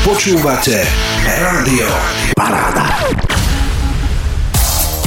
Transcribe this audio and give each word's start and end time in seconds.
Počúvate 0.00 0.80
Rádio 1.28 1.84
Paráda. 2.32 2.88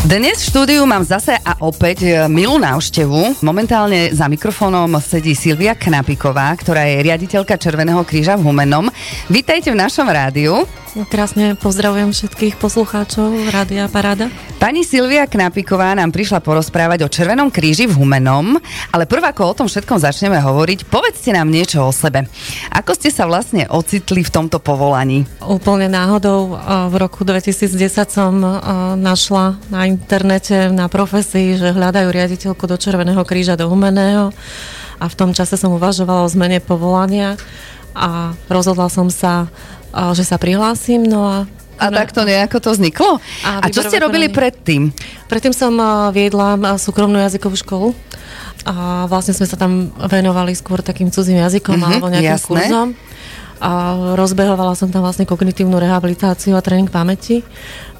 Dnes 0.05 0.46
v 0.46 0.50
štúdiu 0.54 0.85
mám 0.85 1.01
zase 1.01 1.33
a 1.33 1.58
opäť 1.66 2.05
e, 2.05 2.29
milú 2.29 2.62
návštevu. 2.62 3.42
Momentálne 3.42 4.14
za 4.14 4.29
mikrofónom 4.29 4.93
sedí 5.01 5.33
Silvia 5.33 5.74
Knapiková, 5.74 6.53
ktorá 6.53 6.85
je 6.85 7.09
riaditeľka 7.09 7.58
Červeného 7.58 8.05
kríža 8.05 8.38
v 8.38 8.45
Humennom. 8.45 8.86
Vítajte 9.34 9.73
v 9.73 9.82
našom 9.82 10.05
rádiu. 10.05 10.61
Krásne 10.94 11.57
pozdravujem 11.57 12.14
všetkých 12.14 12.62
poslucháčov 12.62 13.50
Rádia 13.50 13.89
Paráda. 13.89 14.30
Pani 14.62 14.86
Silvia 14.86 15.25
Knapiková 15.25 15.98
nám 15.98 16.14
prišla 16.14 16.38
porozprávať 16.38 17.02
o 17.02 17.10
Červenom 17.10 17.50
kríži 17.50 17.89
v 17.89 17.98
Humenom, 17.98 18.62
ale 18.93 19.10
prv 19.10 19.34
ako 19.34 19.42
o 19.42 19.57
tom 19.57 19.66
všetkom 19.66 19.98
začneme 19.98 20.38
hovoriť, 20.38 20.86
povedzte 20.86 21.34
nám 21.34 21.50
niečo 21.50 21.82
o 21.82 21.89
sebe. 21.89 22.29
Ako 22.70 22.93
ste 22.93 23.10
sa 23.10 23.25
vlastne 23.25 23.66
ocitli 23.74 24.21
v 24.21 24.29
tomto 24.29 24.61
povolaní? 24.61 25.25
Úplne 25.42 25.89
náhodou 25.89 26.61
v 26.61 26.96
roku 27.02 27.25
2010 27.25 27.74
som 28.14 28.38
našla 28.94 29.57
na 29.74 29.89
internete 29.89 30.69
na 30.69 30.86
profesii, 30.94 31.57
že 31.57 31.74
hľadajú 31.74 32.13
riaditeľku 32.13 32.69
do 32.69 32.77
Červeného 32.77 33.25
kríža 33.25 33.57
do 33.57 33.66
Humeného 33.66 34.30
a 35.02 35.05
v 35.09 35.17
tom 35.17 35.33
čase 35.33 35.57
som 35.57 35.73
uvažovala 35.73 36.21
o 36.21 36.30
zmene 36.30 36.61
povolania 36.61 37.33
a 37.97 38.38
rozhodla 38.45 38.94
som 38.94 39.09
sa 39.09 39.49
že 40.17 40.23
sa 40.25 40.41
prihlásim, 40.41 41.05
no 41.05 41.25
a 41.29 41.38
a 41.73 41.89
takto 41.89 42.21
nejako 42.21 42.61
to 42.61 42.70
vzniklo? 42.77 43.17
A, 43.43 43.65
a 43.65 43.67
čo 43.67 43.81
ste 43.81 43.97
robili 43.97 44.29
predtým? 44.29 44.93
Predtým 45.25 45.52
som 45.52 45.73
viedla 46.13 46.77
súkromnú 46.77 47.17
jazykovú 47.17 47.57
školu 47.59 47.88
a 48.63 49.09
vlastne 49.09 49.35
sme 49.35 49.49
sa 49.49 49.57
tam 49.59 49.91
venovali 49.97 50.55
skôr 50.55 50.79
takým 50.79 51.11
cudzím 51.11 51.41
jazykom 51.41 51.75
mm-hmm, 51.75 51.89
alebo 51.89 52.07
nejakým 52.13 52.38
jasné. 52.39 52.47
kurzom. 52.47 52.88
A 53.63 53.69
rozbehovala 54.16 54.75
som 54.75 54.91
tam 54.91 55.03
vlastne 55.03 55.25
kognitívnu 55.25 55.79
rehabilitáciu 55.79 56.55
a 56.55 56.63
tréning 56.63 56.91
pamäti 56.91 57.41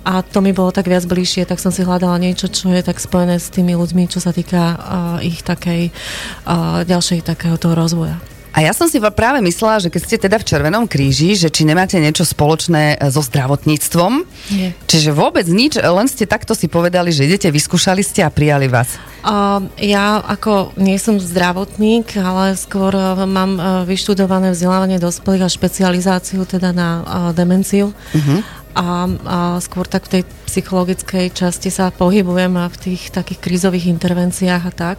a 0.04 0.20
to 0.20 0.44
mi 0.44 0.52
bolo 0.52 0.76
tak 0.76 0.92
viac 0.92 1.08
bližšie, 1.08 1.48
tak 1.48 1.64
som 1.64 1.72
si 1.72 1.88
hľadala 1.88 2.20
niečo, 2.20 2.52
čo 2.52 2.68
je 2.68 2.84
tak 2.84 3.00
spojené 3.00 3.40
s 3.40 3.48
tými 3.48 3.72
ľuďmi, 3.72 4.12
čo 4.12 4.20
sa 4.20 4.36
týka 4.36 4.62
uh, 4.76 4.78
ich 5.24 5.40
takej 5.48 5.96
uh, 6.44 6.84
ďalšej 6.84 7.24
takého 7.24 7.56
toho 7.56 7.76
rozvoja. 7.80 8.20
A 8.54 8.62
ja 8.62 8.70
som 8.70 8.86
si 8.86 9.02
práve 9.02 9.42
myslela, 9.42 9.82
že 9.82 9.90
keď 9.90 10.02
ste 10.06 10.18
teda 10.22 10.38
v 10.38 10.46
Červenom 10.46 10.86
kríži, 10.86 11.34
že 11.34 11.50
či 11.50 11.66
nemáte 11.66 11.98
niečo 11.98 12.22
spoločné 12.22 13.02
e, 13.02 13.10
so 13.10 13.26
zdravotníctvom. 13.26 14.30
Nie. 14.54 14.78
Čiže 14.86 15.10
vôbec 15.10 15.50
nič, 15.50 15.82
len 15.82 16.06
ste 16.06 16.30
takto 16.30 16.54
si 16.54 16.70
povedali, 16.70 17.10
že 17.10 17.26
idete, 17.26 17.50
vyskúšali 17.50 18.06
ste 18.06 18.22
a 18.22 18.30
prijali 18.30 18.70
vás. 18.70 19.02
Uh, 19.26 19.66
ja 19.82 20.22
ako 20.22 20.78
nie 20.78 21.02
som 21.02 21.18
zdravotník, 21.18 22.14
ale 22.22 22.54
skôr 22.54 22.94
uh, 22.94 23.18
mám 23.26 23.58
uh, 23.58 23.66
vyštudované 23.90 24.54
vzdelávanie 24.54 25.02
dospelých 25.02 25.50
a 25.50 25.50
špecializáciu 25.50 26.46
teda 26.46 26.70
na 26.76 26.90
demenciu. 27.34 27.90
Uh-huh. 27.90 28.40
A, 28.74 29.06
a 29.06 29.38
skôr 29.62 29.86
tak 29.90 30.10
v 30.10 30.20
tej 30.20 30.24
psychologickej 30.50 31.34
časti 31.34 31.70
sa 31.74 31.90
pohybujem 31.90 32.54
a 32.58 32.70
v 32.70 32.78
tých 32.78 33.10
takých 33.10 33.42
krízových 33.42 33.90
intervenciách 33.90 34.64
a 34.70 34.74
tak 34.74 34.98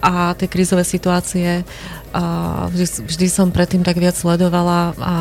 a 0.00 0.32
tie 0.36 0.48
krízové 0.48 0.82
situácie 0.84 1.64
a 2.10 2.22
vždy, 2.66 3.06
vždy 3.06 3.26
som 3.30 3.54
predtým 3.54 3.86
tak 3.86 4.00
viac 4.00 4.18
sledovala 4.18 4.96
a 4.98 5.14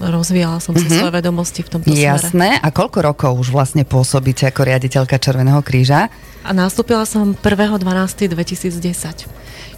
rozvíjala 0.00 0.62
som 0.62 0.72
si 0.72 0.86
mm-hmm. 0.86 1.00
svoje 1.02 1.12
vedomosti 1.12 1.60
v 1.66 1.68
tomto 1.68 1.90
Jasné. 1.90 2.30
smere. 2.30 2.56
A 2.62 2.68
koľko 2.70 2.98
rokov 3.02 3.32
už 3.40 3.50
vlastne 3.50 3.82
pôsobíte 3.82 4.46
ako 4.46 4.70
riaditeľka 4.70 5.18
Červeného 5.18 5.60
kríža? 5.66 6.08
A 6.40 6.56
nastúpila 6.56 7.04
som 7.04 7.36
1.12.2010. 7.36 9.28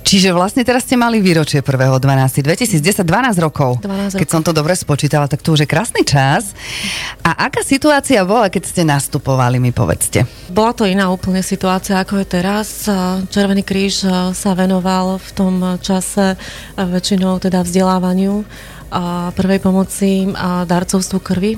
Čiže 0.02 0.34
vlastne 0.34 0.66
teraz 0.66 0.82
ste 0.82 0.98
mali 0.98 1.22
výročie 1.22 1.62
1.12. 1.62 2.42
2010, 2.42 3.06
12 3.06 3.38
rokov. 3.38 3.78
12 3.86 4.18
keď 4.18 4.28
som 4.28 4.42
to 4.42 4.50
dobre 4.50 4.74
spočítala, 4.74 5.30
tak 5.30 5.46
to 5.46 5.54
už 5.54 5.62
je 5.62 5.68
krásny 5.70 6.02
čas. 6.02 6.58
A 7.22 7.46
aká 7.46 7.62
situácia 7.62 8.18
bola, 8.26 8.50
keď 8.50 8.62
ste 8.66 8.82
nastupovali, 8.82 9.62
mi 9.62 9.70
povedzte? 9.70 10.26
Bola 10.50 10.74
to 10.74 10.90
iná 10.90 11.06
úplne 11.06 11.38
situácia, 11.40 12.02
ako 12.02 12.18
je 12.18 12.26
teraz. 12.26 12.90
Červený 13.30 13.62
kríž 13.62 14.02
sa 14.34 14.50
venoval 14.58 15.22
v 15.22 15.30
tom 15.38 15.54
čase 15.78 16.34
väčšinou 16.74 17.38
teda 17.38 17.62
vzdelávaniu 17.62 18.42
a 18.90 19.30
prvej 19.38 19.62
pomoci 19.62 20.28
a 20.34 20.66
darcovstvu 20.66 21.18
krvi. 21.22 21.56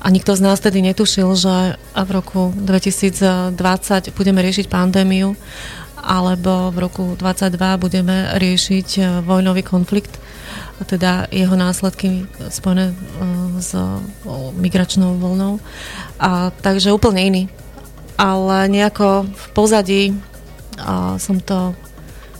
A 0.00 0.06
nikto 0.08 0.32
z 0.32 0.40
nás 0.40 0.60
tedy 0.60 0.80
netušil, 0.80 1.28
že 1.36 1.76
v 1.92 2.10
roku 2.10 2.56
2020 2.56 4.16
budeme 4.16 4.40
riešiť 4.40 4.66
pandémiu 4.72 5.36
alebo 6.00 6.72
v 6.72 6.78
roku 6.80 7.04
22 7.12 7.76
budeme 7.76 8.32
riešiť 8.40 8.88
e, 8.96 9.02
vojnový 9.20 9.60
konflikt, 9.60 10.16
teda 10.88 11.28
jeho 11.28 11.52
následky 11.52 12.24
spojené 12.48 12.90
e, 12.90 12.94
s 13.60 13.76
migračnou 14.56 15.20
vlnou. 15.20 15.60
A, 16.16 16.48
takže 16.64 16.96
úplne 16.96 17.20
iný. 17.20 17.42
Ale 18.16 18.68
nejako 18.68 19.28
v 19.28 19.46
pozadí 19.52 20.02
a 20.80 21.20
som 21.20 21.40
to 21.40 21.76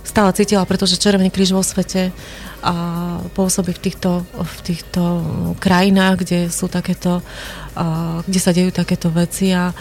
stále 0.05 0.33
cítila, 0.33 0.65
pretože 0.65 0.97
Červený 0.97 1.29
kríž 1.29 1.53
vo 1.53 1.61
svete 1.61 2.13
a 2.61 2.75
pôsobí 3.33 3.73
v 3.73 3.83
týchto, 3.91 4.25
v 4.37 4.57
týchto 4.65 5.03
krajinách, 5.57 6.25
kde 6.25 6.39
sú 6.53 6.69
takéto, 6.69 7.25
a, 7.75 8.21
kde 8.25 8.41
sa 8.41 8.53
dejú 8.53 8.71
takéto 8.71 9.09
veci 9.09 9.53
a, 9.53 9.73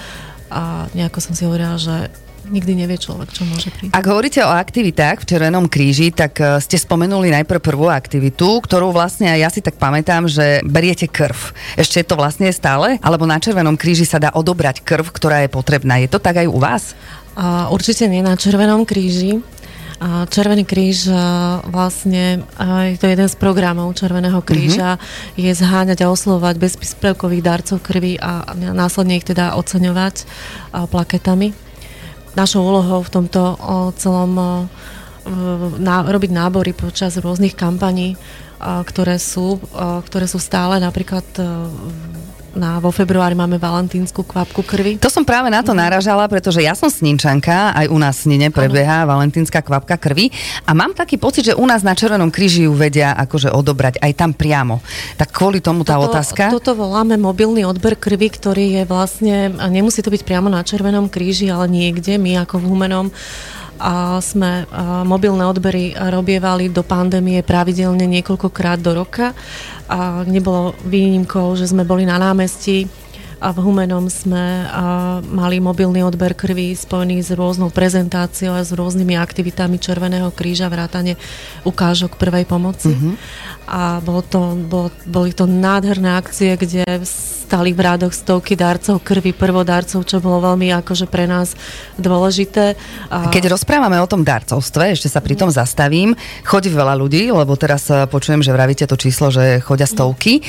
a 0.49 0.87
nejako 0.95 1.19
som 1.19 1.33
si 1.35 1.43
hovorila, 1.43 1.75
že 1.75 2.07
nikdy 2.49 2.73
nevie 2.75 2.97
človek, 2.97 3.29
čo 3.29 3.45
môže 3.45 3.69
prísť. 3.69 3.93
Ak 3.93 4.05
hovoríte 4.09 4.41
o 4.41 4.49
aktivitách 4.49 5.23
v 5.23 5.27
Červenom 5.29 5.69
kríži, 5.69 6.09
tak 6.09 6.41
e, 6.41 6.57
ste 6.59 6.81
spomenuli 6.81 7.29
najprv 7.29 7.61
prvú 7.61 7.87
aktivitu, 7.87 8.59
ktorú 8.65 8.89
vlastne 8.89 9.29
aj 9.29 9.39
ja 9.39 9.49
si 9.53 9.61
tak 9.61 9.77
pamätám, 9.77 10.25
že 10.25 10.65
beriete 10.65 11.05
krv. 11.05 11.53
Ešte 11.77 12.01
je 12.01 12.07
to 12.09 12.17
vlastne 12.17 12.49
stále? 12.49 12.97
Alebo 13.05 13.29
na 13.29 13.37
Červenom 13.37 13.77
kríži 13.77 14.03
sa 14.03 14.17
dá 14.17 14.33
odobrať 14.33 14.81
krv, 14.81 15.13
ktorá 15.13 15.45
je 15.45 15.49
potrebná. 15.53 16.01
Je 16.01 16.09
to 16.09 16.17
tak 16.17 16.41
aj 16.41 16.49
u 16.49 16.57
vás? 16.57 16.97
Uh, 17.37 17.69
určite 17.71 18.09
nie 18.09 18.25
na 18.25 18.35
Červenom 18.35 18.83
kríži. 18.83 19.39
Červený 19.99 20.63
kríž 20.63 21.11
vlastne, 21.67 22.47
je 22.87 22.97
to 22.99 23.11
jeden 23.11 23.27
z 23.27 23.35
programov 23.35 23.91
Červeného 23.99 24.39
kríža, 24.39 24.95
mm-hmm. 24.95 25.43
je 25.43 25.51
zháňať 25.51 26.07
a 26.07 26.11
oslovovať 26.11 26.55
bezpríspevkových 26.55 27.43
darcov 27.43 27.83
krvi 27.83 28.15
a 28.15 28.47
následne 28.55 29.19
ich 29.19 29.27
teda 29.27 29.59
oceňovať 29.59 30.23
plaketami 30.71 31.51
našou 32.31 32.63
úlohou 32.63 33.03
v 33.03 33.11
tomto 33.11 33.41
celom 33.99 34.31
na, 35.77 35.95
robiť 36.07 36.31
nábory 36.31 36.71
počas 36.71 37.19
rôznych 37.19 37.59
kampaní, 37.59 38.15
ktoré 38.59 39.19
sú, 39.19 39.59
ktoré 40.07 40.31
sú 40.31 40.39
stále 40.39 40.79
napríklad 40.79 41.27
na, 42.55 42.79
vo 42.79 42.89
februári 42.89 43.35
máme 43.35 43.59
valentínsku 43.59 44.23
kvapku 44.23 44.63
krvi. 44.63 44.97
To 45.01 45.11
som 45.11 45.25
práve 45.27 45.51
na 45.51 45.61
to 45.61 45.75
mhm. 45.75 45.79
naražala, 45.83 46.25
pretože 46.31 46.63
ja 46.63 46.73
som 46.73 46.87
sninčanka, 46.87 47.73
aj 47.75 47.89
u 47.89 47.97
nás 47.99 48.23
snine 48.23 48.49
prebieha 48.49 49.03
ano. 49.03 49.17
valentínska 49.17 49.61
kvapka 49.61 49.99
krvi 49.99 50.31
a 50.65 50.71
mám 50.71 50.95
taký 50.95 51.19
pocit, 51.19 51.51
že 51.51 51.57
u 51.57 51.65
nás 51.65 51.83
na 51.83 51.93
Červenom 51.93 52.31
kríži 52.31 52.65
ju 52.69 52.73
vedia 52.73 53.11
akože 53.17 53.51
odobrať 53.51 53.99
aj 53.99 54.11
tam 54.15 54.31
priamo. 54.31 54.79
Tak 55.19 55.35
kvôli 55.35 55.59
tomu 55.59 55.83
tá 55.83 55.99
toto, 55.99 56.15
otázka. 56.15 56.53
Toto 56.53 56.73
voláme 56.77 57.19
mobilný 57.19 57.67
odber 57.67 57.99
krvi, 57.99 58.31
ktorý 58.31 58.81
je 58.81 58.83
vlastne, 58.87 59.51
nemusí 59.67 59.99
to 59.99 60.13
byť 60.13 60.23
priamo 60.23 60.47
na 60.47 60.63
Červenom 60.63 61.11
kríži, 61.11 61.51
ale 61.51 61.67
niekde, 61.67 62.15
my 62.15 62.45
ako 62.47 62.63
v 62.63 62.67
Humenom 62.71 63.07
a 63.09 63.58
sme 64.19 64.67
mobilné 65.07 65.47
odbery 65.47 65.95
robievali 65.95 66.67
do 66.67 66.83
pandémie 66.83 67.39
pravidelne 67.41 68.03
niekoľkokrát 68.05 68.83
do 68.83 68.91
roka 68.91 69.31
a 69.87 70.27
nebolo 70.27 70.75
výnimkou, 70.83 71.55
že 71.55 71.71
sme 71.71 71.87
boli 71.87 72.03
na 72.03 72.19
námestí 72.19 72.91
a 73.39 73.55
v 73.55 73.63
Humenom 73.63 74.11
sme 74.11 74.67
mali 75.31 75.63
mobilný 75.63 76.03
odber 76.03 76.35
krvi 76.35 76.75
spojený 76.75 77.23
s 77.23 77.31
rôznou 77.31 77.71
prezentáciou 77.71 78.51
a 78.51 78.67
s 78.67 78.75
rôznymi 78.75 79.15
aktivitami 79.15 79.79
Červeného 79.79 80.27
kríža, 80.35 80.67
vrátane 80.67 81.15
ukážok 81.63 82.19
prvej 82.19 82.43
pomoci. 82.43 82.91
Mm-hmm. 82.91 83.15
A 83.71 84.03
bolo 84.03 84.27
to, 84.27 84.59
bolo, 84.67 84.91
boli 85.07 85.31
to 85.31 85.47
nádherné 85.47 86.19
akcie, 86.19 86.59
kde 86.59 86.83
stali 87.49 87.73
v 87.73 87.81
rádoch 87.81 88.13
stovky 88.13 88.53
darcov 88.53 89.01
krvi, 89.01 89.33
prvodárcov, 89.33 90.05
čo 90.05 90.21
bolo 90.21 90.53
veľmi 90.53 90.69
akože 90.85 91.09
pre 91.09 91.25
nás 91.25 91.57
dôležité. 91.97 92.77
A... 93.09 93.33
Keď 93.33 93.49
rozprávame 93.49 93.97
o 93.97 94.05
tom 94.05 94.21
darcovstve, 94.21 94.93
ešte 94.93 95.09
sa 95.09 95.17
pri 95.17 95.33
tom 95.33 95.49
zastavím, 95.49 96.13
chodí 96.45 96.69
veľa 96.69 96.93
ľudí, 96.93 97.33
lebo 97.33 97.57
teraz 97.57 97.89
eh, 97.89 98.05
počujem, 98.05 98.45
že 98.45 98.53
vravíte 98.53 98.85
to 98.85 98.93
číslo, 98.93 99.33
že 99.33 99.65
chodia 99.65 99.89
stovky. 99.89 100.45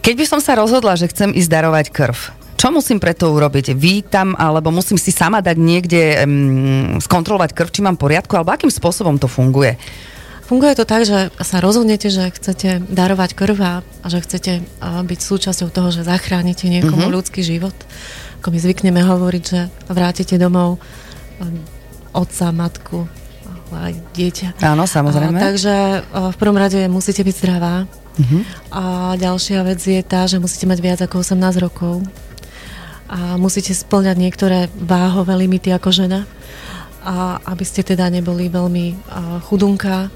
Keď 0.00 0.14
by 0.16 0.24
som 0.24 0.40
sa 0.40 0.56
rozhodla, 0.56 0.96
že 0.96 1.12
chcem 1.12 1.36
ísť 1.36 1.52
darovať 1.52 1.86
krv, 1.92 2.16
čo 2.56 2.74
musím 2.74 2.96
preto 2.98 3.28
urobiť? 3.30 3.76
Vítam, 3.76 4.32
alebo 4.34 4.72
musím 4.72 4.96
si 4.98 5.12
sama 5.12 5.38
dať 5.38 5.56
niekde 5.60 6.02
um, 6.24 6.98
skontrolovať 6.98 7.54
krv, 7.54 7.70
či 7.70 7.84
mám 7.84 8.00
poriadku, 8.00 8.34
alebo 8.34 8.50
akým 8.50 8.72
spôsobom 8.72 9.20
to 9.20 9.30
funguje? 9.30 9.78
Funguje 10.48 10.72
to 10.80 10.88
tak, 10.88 11.04
že 11.04 11.28
sa 11.44 11.60
rozhodnete, 11.60 12.08
že 12.08 12.32
chcete 12.32 12.80
darovať 12.88 13.36
krv 13.36 13.58
a, 13.60 13.74
že 14.08 14.24
chcete 14.24 14.52
byť 14.80 15.20
súčasťou 15.20 15.68
toho, 15.68 15.92
že 15.92 16.08
zachránite 16.08 16.72
niekomu 16.72 17.04
uh-huh. 17.04 17.20
ľudský 17.20 17.44
život. 17.44 17.76
Ako 18.40 18.56
my 18.56 18.58
zvykneme 18.58 19.04
hovoriť, 19.04 19.42
že 19.44 19.68
vrátite 19.92 20.40
domov 20.40 20.80
otca, 22.16 22.48
matku, 22.48 23.04
aj 23.68 23.92
dieťa. 24.16 24.64
Áno, 24.64 24.88
samozrejme. 24.88 25.36
A, 25.36 25.42
takže 25.52 26.00
a, 26.00 26.32
v 26.32 26.36
prvom 26.40 26.56
rade 26.56 26.80
musíte 26.88 27.20
byť 27.20 27.34
zdravá. 27.36 27.84
Uh-huh. 27.84 28.40
A 28.72 28.82
ďalšia 29.20 29.60
vec 29.68 29.84
je 29.84 30.00
tá, 30.00 30.24
že 30.24 30.40
musíte 30.40 30.64
mať 30.64 30.78
viac 30.80 30.98
ako 31.04 31.20
18 31.20 31.60
rokov. 31.60 32.00
A 33.04 33.36
musíte 33.36 33.76
splňať 33.76 34.16
niektoré 34.16 34.72
váhové 34.80 35.36
limity 35.36 35.76
ako 35.76 35.92
žena. 35.92 36.24
A 37.04 37.36
aby 37.44 37.68
ste 37.68 37.84
teda 37.84 38.08
neboli 38.08 38.48
veľmi 38.48 38.96
chudunká. 39.44 40.08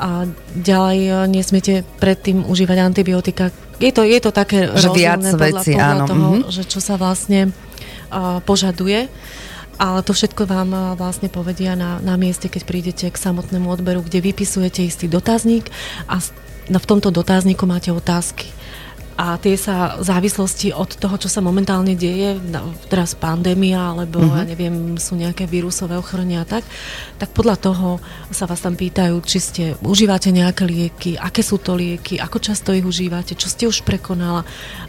A 0.00 0.24
ďalej 0.56 1.28
nesmiete 1.28 1.84
predtým 2.00 2.48
užívať 2.48 2.78
antibiotika. 2.80 3.52
Je 3.76 3.92
to, 3.92 4.00
je 4.00 4.16
to 4.16 4.32
také 4.32 4.72
že 4.72 4.88
viac 4.96 5.20
podľa, 5.20 5.44
veci, 5.44 5.72
podľa 5.76 5.92
áno. 5.92 6.06
toho, 6.08 6.28
uh-huh. 6.40 6.48
že 6.48 6.62
čo 6.64 6.80
sa 6.80 6.96
vlastne 6.96 7.52
a, 8.08 8.40
požaduje. 8.40 9.12
Ale 9.80 10.04
to 10.04 10.12
všetko 10.12 10.44
vám 10.44 10.96
vlastne 10.96 11.32
povedia 11.32 11.72
na, 11.72 12.04
na 12.04 12.20
mieste, 12.20 12.52
keď 12.52 12.62
prídete 12.68 13.06
k 13.08 13.16
samotnému 13.16 13.64
odberu, 13.64 14.04
kde 14.04 14.20
vypisujete 14.20 14.84
istý 14.84 15.08
dotazník 15.08 15.72
a 16.04 16.20
v 16.68 16.84
tomto 16.84 17.08
dotazníku 17.08 17.64
máte 17.64 17.88
otázky 17.88 18.52
a 19.20 19.36
tie 19.36 19.52
sa 19.60 20.00
v 20.00 20.04
závislosti 20.08 20.72
od 20.72 20.96
toho, 20.96 21.20
čo 21.20 21.28
sa 21.28 21.44
momentálne 21.44 21.92
deje, 21.92 22.40
teraz 22.88 23.12
pandémia, 23.12 23.92
alebo 23.92 24.16
uh-huh. 24.16 24.40
ja 24.40 24.48
neviem, 24.48 24.96
sú 24.96 25.12
nejaké 25.12 25.44
vírusové 25.44 26.00
ochorenia 26.00 26.40
a 26.40 26.48
tak, 26.48 26.64
tak 27.20 27.28
podľa 27.36 27.60
toho 27.60 28.00
sa 28.32 28.48
vás 28.48 28.64
tam 28.64 28.80
pýtajú, 28.80 29.20
či 29.20 29.38
ste 29.44 29.64
užívate 29.84 30.32
nejaké 30.32 30.64
lieky, 30.64 31.20
aké 31.20 31.44
sú 31.44 31.60
to 31.60 31.76
lieky, 31.76 32.16
ako 32.16 32.40
často 32.40 32.72
ich 32.72 32.80
užívate, 32.80 33.36
čo 33.36 33.52
ste 33.52 33.68
už 33.68 33.84
prekonala. 33.84 34.40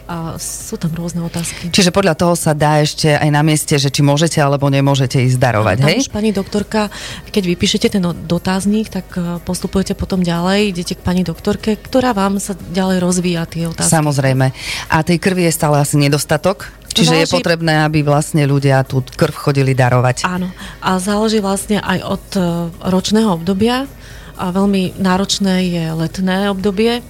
A 0.08 0.40
sú 0.40 0.80
tam 0.80 0.96
rôzne 0.96 1.20
otázky. 1.20 1.68
Čiže 1.68 1.92
podľa 1.92 2.16
toho 2.16 2.32
sa 2.32 2.56
dá 2.56 2.80
ešte 2.80 3.12
aj 3.12 3.28
na 3.28 3.44
mieste, 3.44 3.76
že 3.76 3.92
či 3.92 4.00
môžete 4.00 4.40
alebo 4.40 4.72
nemôžete 4.72 5.20
ísť 5.28 5.38
darovať, 5.40 5.76
tam 5.84 5.88
hej? 5.92 5.96
Už 6.08 6.12
pani 6.12 6.32
doktorka, 6.32 6.88
keď 7.28 7.52
vypíšete 7.52 7.86
ten 8.00 8.04
dotazník, 8.24 8.88
tak 8.88 9.12
e, 9.16 9.40
postupujete 9.44 9.92
potom 9.92 10.24
ďalej, 10.24 10.72
idete 10.72 10.96
k 10.96 11.04
pani 11.04 11.20
doktorke, 11.20 11.76
ktorá 11.76 12.16
vám 12.16 12.40
sa 12.40 12.56
ďalej 12.56 12.98
rozvíja 13.00 13.44
tie 13.44 13.68
otázky. 13.68 13.92
Samozrejme 13.92 14.21
Samozrejme. 14.22 14.54
A 14.86 15.02
tej 15.02 15.18
krvi 15.18 15.50
je 15.50 15.58
stále 15.58 15.82
asi 15.82 15.98
nedostatok? 15.98 16.70
Čiže 16.94 17.10
záleží... 17.10 17.22
je 17.26 17.34
potrebné, 17.42 17.82
aby 17.82 18.06
vlastne 18.06 18.46
ľudia 18.46 18.86
tú 18.86 19.02
krv 19.02 19.34
chodili 19.34 19.74
darovať. 19.74 20.22
Áno. 20.22 20.46
A 20.78 21.02
záleží 21.02 21.42
vlastne 21.42 21.82
aj 21.82 21.98
od 22.06 22.24
e, 22.38 22.40
ročného 22.86 23.34
obdobia. 23.34 23.90
A 24.38 24.54
veľmi 24.54 24.94
náročné 24.94 25.66
je 25.74 25.84
letné 25.90 26.54
obdobie, 26.54 27.02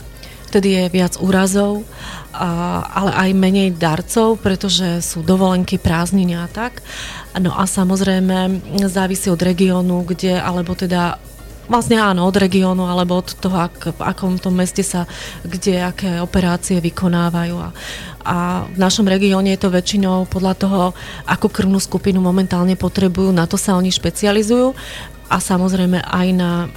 vtedy 0.48 0.68
je 0.72 0.84
viac 0.88 1.20
úrazov, 1.20 1.84
a, 2.32 2.80
ale 2.88 3.12
aj 3.28 3.30
menej 3.36 3.68
darcov, 3.76 4.40
pretože 4.40 5.04
sú 5.04 5.20
dovolenky, 5.20 5.76
prázdniny 5.76 6.32
a 6.40 6.48
tak. 6.48 6.80
No 7.36 7.52
a 7.52 7.68
samozrejme 7.68 8.64
závisí 8.88 9.28
od 9.28 9.40
regiónu, 9.40 10.08
kde, 10.08 10.40
alebo 10.40 10.72
teda 10.72 11.20
Vlastne 11.72 11.96
áno, 11.96 12.28
od 12.28 12.36
regiónu 12.36 12.84
alebo 12.84 13.24
od 13.24 13.32
toho, 13.32 13.56
ak, 13.56 13.96
v 13.96 14.00
akom 14.04 14.36
tom 14.36 14.52
meste 14.60 14.84
sa, 14.84 15.08
kde 15.40 15.80
aké 15.80 16.20
operácie 16.20 16.76
vykonávajú. 16.84 17.56
A, 17.56 17.68
a 18.28 18.36
v 18.68 18.76
našom 18.76 19.08
regióne 19.08 19.56
je 19.56 19.60
to 19.64 19.72
väčšinou 19.72 20.28
podľa 20.28 20.54
toho, 20.60 20.80
akú 21.24 21.48
krvnú 21.48 21.80
skupinu 21.80 22.20
momentálne 22.20 22.76
potrebujú, 22.76 23.32
na 23.32 23.48
to 23.48 23.56
sa 23.56 23.72
oni 23.72 23.88
špecializujú 23.88 24.76
a 25.32 25.40
samozrejme 25.40 26.04
aj 26.04 26.28
na 26.36 26.52
uh, 26.68 26.70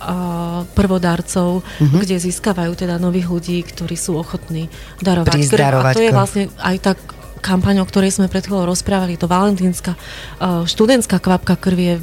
prvodárcov, 0.79 1.59
uh-huh. 1.59 1.99
kde 1.99 2.15
získavajú 2.15 2.71
teda 2.79 2.95
nových 2.95 3.27
ľudí, 3.27 3.59
ktorí 3.67 3.99
sú 3.99 4.15
ochotní 4.15 4.71
darovať 5.03 5.43
krv. 5.51 5.83
A 5.83 5.91
to 5.91 5.99
je 5.99 6.15
vlastne 6.15 6.43
aj 6.63 6.75
tak 6.79 6.97
kampaň, 7.43 7.83
o 7.83 7.85
ktorej 7.85 8.15
sme 8.15 8.31
pred 8.31 8.47
chvíľou 8.47 8.71
rozprávali, 8.71 9.19
to 9.19 9.27
valentínska 9.27 9.99
uh, 10.39 10.63
študentská 10.63 11.19
kvapka 11.19 11.59
krvi 11.59 11.83
je 11.83 11.95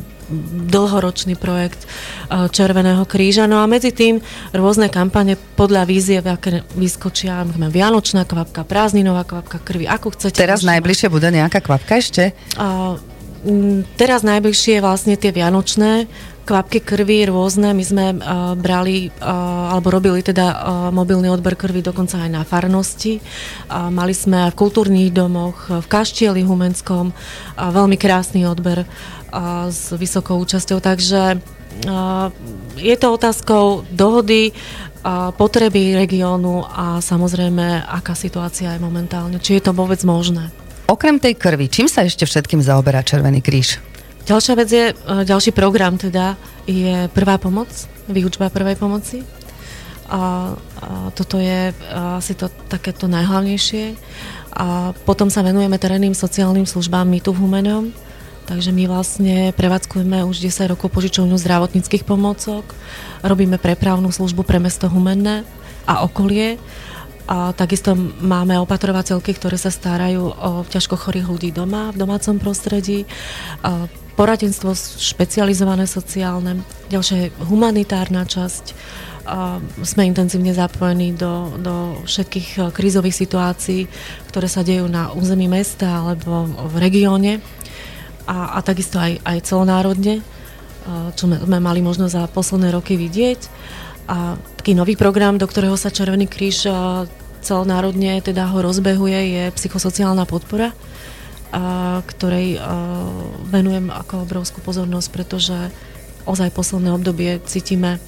dlhoročný 0.72 1.36
projekt 1.36 1.84
e, 1.84 2.48
Červeného 2.48 3.04
kríža. 3.04 3.44
No 3.44 3.60
a 3.60 3.68
medzi 3.68 3.92
tým 3.92 4.18
rôzne 4.56 4.88
kampane 4.88 5.36
podľa 5.36 5.84
vízie, 5.84 6.18
aké 6.24 6.64
vyskočia, 6.74 7.44
máme 7.44 7.68
Vianočná 7.68 8.24
kvapka, 8.24 8.64
prázdninová 8.64 9.28
kvapka 9.28 9.60
krvi, 9.60 9.84
ako 9.86 10.16
chcete. 10.16 10.40
Teraz 10.40 10.64
najbližšie 10.64 11.12
bude 11.12 11.28
nejaká 11.28 11.60
kvapka 11.60 12.00
ešte? 12.00 12.32
A, 12.56 12.96
teraz 13.98 14.22
najbližšie 14.22 14.78
je 14.78 14.84
vlastne 14.84 15.14
tie 15.18 15.34
Vianočné 15.34 16.06
kvapky 16.42 16.82
krvi 16.82 17.26
rôzne. 17.30 17.70
My 17.72 17.84
sme 17.86 18.04
uh, 18.14 18.54
brali 18.58 19.08
uh, 19.08 19.72
alebo 19.72 19.94
robili 19.94 20.20
teda 20.20 20.46
uh, 20.50 20.56
mobilný 20.90 21.30
odber 21.30 21.54
krvi 21.54 21.80
dokonca 21.80 22.22
aj 22.22 22.30
na 22.30 22.42
farnosti. 22.42 23.22
Uh, 23.70 23.88
mali 23.88 24.12
sme 24.12 24.50
v 24.50 24.58
kultúrnych 24.58 25.14
domoch, 25.14 25.70
v 25.70 25.86
Kaštieli 25.86 26.42
Humenskom 26.42 27.10
uh, 27.10 27.16
veľmi 27.56 27.94
krásny 27.94 28.44
odber 28.44 28.82
uh, 28.84 29.70
s 29.70 29.94
vysokou 29.94 30.38
účasťou. 30.42 30.82
Takže 30.82 31.38
uh, 31.38 32.28
je 32.78 32.96
to 32.98 33.06
otázkou 33.14 33.86
dohody, 33.90 34.50
potreby 35.34 35.98
regiónu 35.98 36.62
a 36.62 37.02
samozrejme, 37.02 37.90
aká 37.90 38.14
situácia 38.14 38.70
je 38.70 38.78
momentálne. 38.78 39.42
Či 39.42 39.58
je 39.58 39.66
to 39.66 39.72
vôbec 39.74 39.98
možné. 40.06 40.54
Okrem 40.86 41.18
tej 41.18 41.34
krvi, 41.34 41.66
čím 41.66 41.90
sa 41.90 42.06
ešte 42.06 42.22
všetkým 42.22 42.62
zaoberá 42.62 43.02
Červený 43.02 43.42
kríž? 43.42 43.82
Ďalšia 44.22 44.54
vec 44.54 44.68
je, 44.70 44.86
e, 44.90 44.94
ďalší 45.24 45.50
program 45.50 45.98
teda 45.98 46.38
je 46.66 47.10
prvá 47.10 47.38
pomoc, 47.42 47.68
výučba 48.06 48.54
prvej 48.54 48.78
pomoci. 48.78 49.26
A, 50.12 50.52
a 50.78 51.10
toto 51.16 51.40
je 51.40 51.72
asi 51.94 52.36
to 52.36 52.52
takéto 52.68 53.08
najhlavnejšie. 53.08 53.96
A 54.52 54.92
potom 55.08 55.32
sa 55.32 55.40
venujeme 55.40 55.80
terénnym 55.80 56.12
sociálnym 56.12 56.68
službám 56.68 57.08
my 57.08 57.18
tu 57.24 57.32
v 57.32 57.40
Humenom. 57.40 57.88
Takže 58.44 58.74
my 58.74 58.84
vlastne 58.90 59.36
prevádzkujeme 59.56 60.26
už 60.26 60.42
10 60.42 60.74
rokov 60.74 60.92
požičovňu 60.92 61.38
zdravotníckých 61.38 62.02
pomôcok, 62.02 62.66
robíme 63.22 63.56
prepravnú 63.56 64.10
službu 64.10 64.42
pre 64.42 64.58
mesto 64.58 64.90
Humenné 64.90 65.46
a 65.86 66.02
okolie. 66.02 66.58
A 67.30 67.54
takisto 67.54 67.94
máme 68.18 68.58
opatrovateľky, 68.58 69.38
ktoré 69.38 69.54
sa 69.54 69.70
starajú 69.70 70.34
o 70.34 70.50
ťažko 70.66 70.98
chorých 70.98 71.30
ľudí 71.30 71.50
doma, 71.54 71.94
v 71.94 72.02
domácom 72.02 72.42
prostredí. 72.42 73.06
A 73.62 73.86
poradenstvo 74.14 74.76
špecializované 74.76 75.88
sociálne, 75.88 76.60
ďalšia 76.92 77.32
humanitárna 77.48 78.28
časť. 78.28 78.76
Sme 79.86 80.02
intenzívne 80.10 80.50
zapojení 80.50 81.14
do, 81.14 81.54
do 81.62 82.02
všetkých 82.02 82.48
eh, 82.58 82.62
krízových 82.74 83.14
situácií, 83.14 83.86
ktoré 84.26 84.50
sa 84.50 84.66
dejú 84.66 84.90
na 84.90 85.14
území 85.14 85.46
mesta 85.46 86.02
alebo 86.02 86.50
v 86.50 86.74
regióne 86.82 87.38
a, 88.26 88.58
a 88.58 88.66
takisto 88.66 88.98
aj, 88.98 89.22
aj 89.22 89.38
celonárodne, 89.46 90.18
eh, 90.18 91.08
čo 91.14 91.30
sme, 91.30 91.58
mali 91.62 91.86
možnosť 91.86 92.12
za 92.18 92.24
posledné 92.34 92.74
roky 92.74 92.98
vidieť. 92.98 93.40
A 94.10 94.34
taký 94.58 94.74
nový 94.74 94.98
program, 94.98 95.38
do 95.38 95.46
ktorého 95.46 95.78
sa 95.78 95.94
Červený 95.94 96.26
kríž 96.26 96.66
eh, 96.66 96.74
celonárodne 97.46 98.18
teda 98.26 98.50
ho 98.50 98.58
rozbehuje, 98.58 99.18
je 99.38 99.42
psychosociálna 99.54 100.26
podpora 100.26 100.74
a 101.52 102.00
ktorej 102.08 102.56
venujem 103.52 103.92
ako 103.92 104.24
obrovskú 104.24 104.64
pozornosť, 104.64 105.08
pretože 105.12 105.56
ozaj 106.24 106.54
posledné 106.56 106.90
obdobie 106.96 107.38
cítime, 107.44 108.00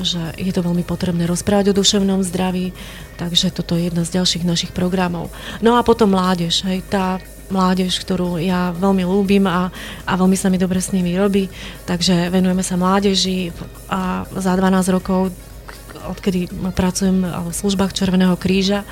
že 0.00 0.20
je 0.40 0.52
to 0.56 0.64
veľmi 0.64 0.82
potrebné 0.88 1.28
rozprávať 1.28 1.72
o 1.72 1.78
duševnom 1.78 2.24
zdraví, 2.24 2.72
takže 3.20 3.52
toto 3.52 3.76
je 3.76 3.92
jedna 3.92 4.08
z 4.08 4.18
ďalších 4.20 4.48
našich 4.48 4.72
programov. 4.72 5.28
No 5.60 5.76
a 5.76 5.84
potom 5.84 6.16
mládež, 6.16 6.64
hej, 6.64 6.80
tá 6.88 7.20
mládež, 7.52 8.00
ktorú 8.00 8.40
ja 8.40 8.72
veľmi 8.72 9.04
ľúbim 9.04 9.44
a, 9.44 9.68
a 10.08 10.12
veľmi 10.16 10.34
sa 10.34 10.48
mi 10.48 10.56
dobre 10.56 10.80
s 10.80 10.96
nimi 10.96 11.12
robí, 11.12 11.52
takže 11.84 12.32
venujeme 12.32 12.64
sa 12.64 12.80
mládeži 12.80 13.52
a 13.92 14.24
za 14.32 14.56
12 14.56 14.96
rokov 14.96 15.28
odkedy 16.08 16.48
pracujem 16.72 17.24
v 17.24 17.52
službách 17.52 17.92
Červeného 17.92 18.34
kríža, 18.38 18.82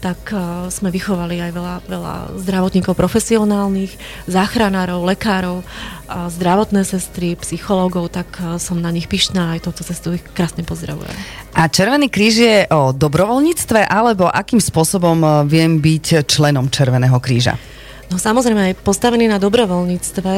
tak 0.00 0.30
e, 0.30 0.68
sme 0.72 0.92
vychovali 0.92 1.40
aj 1.40 1.50
veľa, 1.52 1.74
veľa 1.88 2.14
zdravotníkov 2.42 2.94
profesionálnych, 2.94 3.96
záchranárov, 4.28 5.02
lekárov, 5.06 5.66
zdravotné 6.06 6.86
sestry, 6.86 7.34
psychológov, 7.40 8.14
tak 8.14 8.28
e, 8.38 8.60
som 8.62 8.78
na 8.78 8.94
nich 8.94 9.10
pyšná 9.10 9.58
aj 9.58 9.66
toto 9.66 9.82
cestu 9.82 10.14
ich 10.14 10.24
krásne 10.34 10.62
pozdravujem. 10.62 11.14
A 11.56 11.66
Červený 11.66 12.06
kríž 12.12 12.34
je 12.38 12.58
o 12.70 12.94
dobrovoľníctve 12.94 13.86
alebo 13.86 14.30
akým 14.30 14.62
spôsobom 14.62 15.18
e, 15.20 15.28
viem 15.50 15.82
byť 15.82 16.28
členom 16.28 16.70
Červeného 16.70 17.18
kríža? 17.18 17.58
No 18.06 18.22
samozrejme, 18.22 18.70
aj 18.70 18.86
postavený 18.86 19.26
na 19.26 19.42
dobrovoľníctve, 19.42 20.32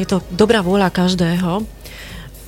je 0.00 0.06
to 0.08 0.24
dobrá 0.32 0.64
vôľa 0.64 0.88
každého 0.88 1.60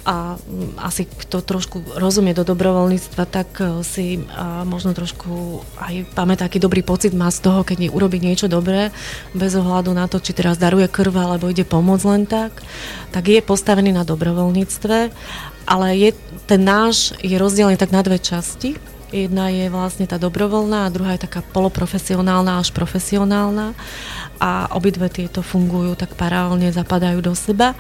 a 0.05 0.37
asi 0.85 1.09
kto 1.09 1.41
trošku 1.41 1.97
rozumie 1.97 2.37
do 2.37 2.45
dobrovoľníctva, 2.45 3.25
tak 3.25 3.49
e, 3.57 3.81
si 3.81 4.21
a 4.37 4.63
možno 4.69 4.93
trošku 4.93 5.65
aj 5.81 6.13
pamätá, 6.13 6.45
aký 6.45 6.61
dobrý 6.61 6.85
pocit 6.85 7.17
má 7.17 7.33
z 7.33 7.41
toho, 7.41 7.65
keď 7.65 7.89
urobí 7.89 8.21
niečo 8.21 8.45
dobré, 8.45 8.93
bez 9.33 9.57
ohľadu 9.57 9.97
na 9.97 10.05
to, 10.05 10.21
či 10.21 10.37
teraz 10.37 10.61
daruje 10.61 10.93
krv 10.93 11.17
alebo 11.17 11.49
ide 11.49 11.65
pomôcť 11.65 12.05
len 12.05 12.29
tak, 12.29 12.53
tak 13.17 13.25
je 13.33 13.41
postavený 13.41 13.97
na 13.97 14.05
dobrovoľníctve, 14.05 14.99
ale 15.65 15.87
je, 15.97 16.11
ten 16.45 16.61
náš 16.61 17.17
je 17.25 17.41
rozdelený 17.41 17.81
tak 17.81 17.89
na 17.89 18.05
dve 18.05 18.21
časti. 18.21 18.77
Jedna 19.15 19.47
je 19.49 19.71
vlastne 19.71 20.11
tá 20.11 20.19
dobrovoľná 20.19 20.85
a 20.85 20.93
druhá 20.93 21.15
je 21.15 21.25
taká 21.25 21.41
poloprofesionálna 21.55 22.59
až 22.59 22.75
profesionálna. 22.75 23.73
A 24.43 24.67
obidve 24.75 25.07
tieto 25.07 25.41
fungujú 25.41 25.95
tak 25.95 26.19
paralelne, 26.19 26.75
zapadajú 26.75 27.23
do 27.23 27.33
seba 27.39 27.79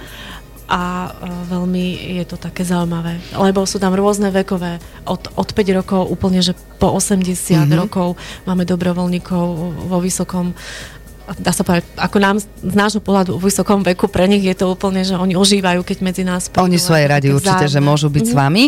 a 0.64 1.12
veľmi 1.48 2.16
je 2.20 2.24
to 2.24 2.40
také 2.40 2.64
zaujímavé, 2.64 3.20
lebo 3.36 3.68
sú 3.68 3.76
tam 3.76 3.92
rôzne 3.92 4.32
vekové, 4.32 4.80
od, 5.04 5.28
od 5.36 5.48
5 5.52 5.78
rokov 5.84 6.00
úplne, 6.08 6.40
že 6.40 6.56
po 6.80 6.96
80 6.96 7.28
mm-hmm. 7.28 7.76
rokov 7.76 8.16
máme 8.48 8.64
dobrovoľníkov 8.64 9.44
vo 9.88 9.98
vysokom 10.00 10.56
dá 11.40 11.52
sa 11.56 11.64
povedať, 11.64 11.88
ako 11.96 12.16
nám 12.20 12.36
z 12.40 12.74
nášho 12.76 13.00
pohľadu 13.00 13.40
v 13.40 13.48
vysokom 13.48 13.80
veku, 13.80 14.12
pre 14.12 14.28
nich 14.28 14.44
je 14.44 14.52
to 14.52 14.68
úplne, 14.68 15.00
že 15.00 15.16
oni 15.16 15.34
užívajú, 15.34 15.80
keď 15.80 15.98
medzi 16.04 16.22
nás 16.22 16.52
prídu. 16.52 16.68
Oni 16.68 16.76
sú 16.76 16.92
aj 16.92 17.04
radi 17.08 17.32
určite, 17.32 17.64
že 17.64 17.80
môžu 17.80 18.12
byť 18.12 18.24
mm-hmm. 18.28 18.36
s 18.36 18.42
vami. 18.44 18.64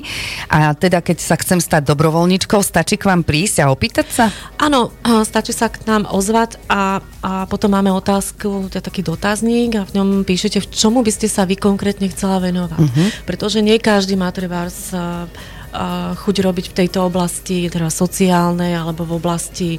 A 0.49 0.73
teda, 0.73 1.05
keď 1.05 1.21
sa 1.21 1.37
chcem 1.37 1.61
stať 1.61 1.93
dobrovoľníčkou, 1.93 2.61
stačí 2.65 2.97
k 2.97 3.13
vám 3.13 3.23
prísť 3.29 3.65
a 3.65 3.71
opýtať 3.73 4.07
sa? 4.09 4.33
Áno, 4.57 4.89
stačí 5.29 5.53
sa 5.53 5.69
k 5.69 5.85
nám 5.85 6.09
ozvať 6.09 6.57
a, 6.73 7.05
a 7.21 7.45
potom 7.45 7.77
máme 7.77 7.93
otázku, 7.93 8.73
to 8.73 8.81
je 8.81 8.85
taký 8.85 9.05
dotazník 9.05 9.77
a 9.77 9.85
v 9.85 9.93
ňom 10.01 10.09
píšete, 10.25 10.65
v 10.65 10.69
čomu 10.73 11.05
by 11.05 11.13
ste 11.13 11.29
sa 11.29 11.45
vy 11.45 11.61
konkrétne 11.61 12.09
chcela 12.09 12.41
venovať. 12.41 12.81
Mm-hmm. 12.81 13.09
Pretože 13.29 13.61
nie 13.61 13.77
každý 13.77 14.17
má 14.17 14.33
trebárs 14.33 14.97
chuť 16.16 16.37
robiť 16.40 16.66
v 16.73 16.76
tejto 16.83 17.04
oblasti, 17.04 17.68
teda 17.68 17.92
sociálnej 17.92 18.73
alebo 18.73 19.04
v 19.04 19.16
oblasti 19.21 19.71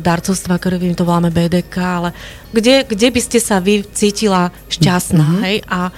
darcovstva 0.00 0.62
krvi, 0.62 0.94
to 0.94 1.02
voláme 1.02 1.34
BDK, 1.34 1.76
ale 1.82 2.10
kde, 2.54 2.86
kde 2.86 3.08
by 3.10 3.20
ste 3.20 3.38
sa 3.42 3.58
vy 3.58 3.82
cítila 3.90 4.54
šťastná, 4.70 5.26
mm-hmm. 5.26 5.44
hej? 5.44 5.56
A 5.66 5.90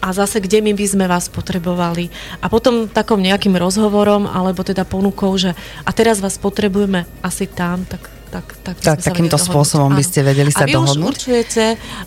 a 0.00 0.16
zase 0.16 0.40
kde 0.40 0.64
my 0.64 0.72
by 0.72 0.86
sme 0.88 1.04
vás 1.04 1.28
potrebovali. 1.28 2.08
A 2.40 2.48
potom 2.48 2.88
takom 2.88 3.20
nejakým 3.20 3.52
rozhovorom, 3.52 4.24
alebo 4.24 4.64
teda 4.64 4.88
ponukou, 4.88 5.36
že 5.36 5.52
a 5.84 5.90
teraz 5.92 6.24
vás 6.24 6.40
potrebujeme 6.40 7.04
asi 7.20 7.44
tam, 7.44 7.84
tak 7.84 8.08
tak, 8.30 8.46
tak, 8.62 8.78
tak 8.78 9.02
takýmto 9.02 9.34
spôsobom 9.34 9.90
by 9.90 10.04
ste 10.06 10.22
vedeli 10.22 10.54
sa 10.54 10.62
a 10.62 10.70
vy 10.70 10.78
dohodnúť? 10.78 11.02
už 11.02 11.10
určujete, 11.10 11.64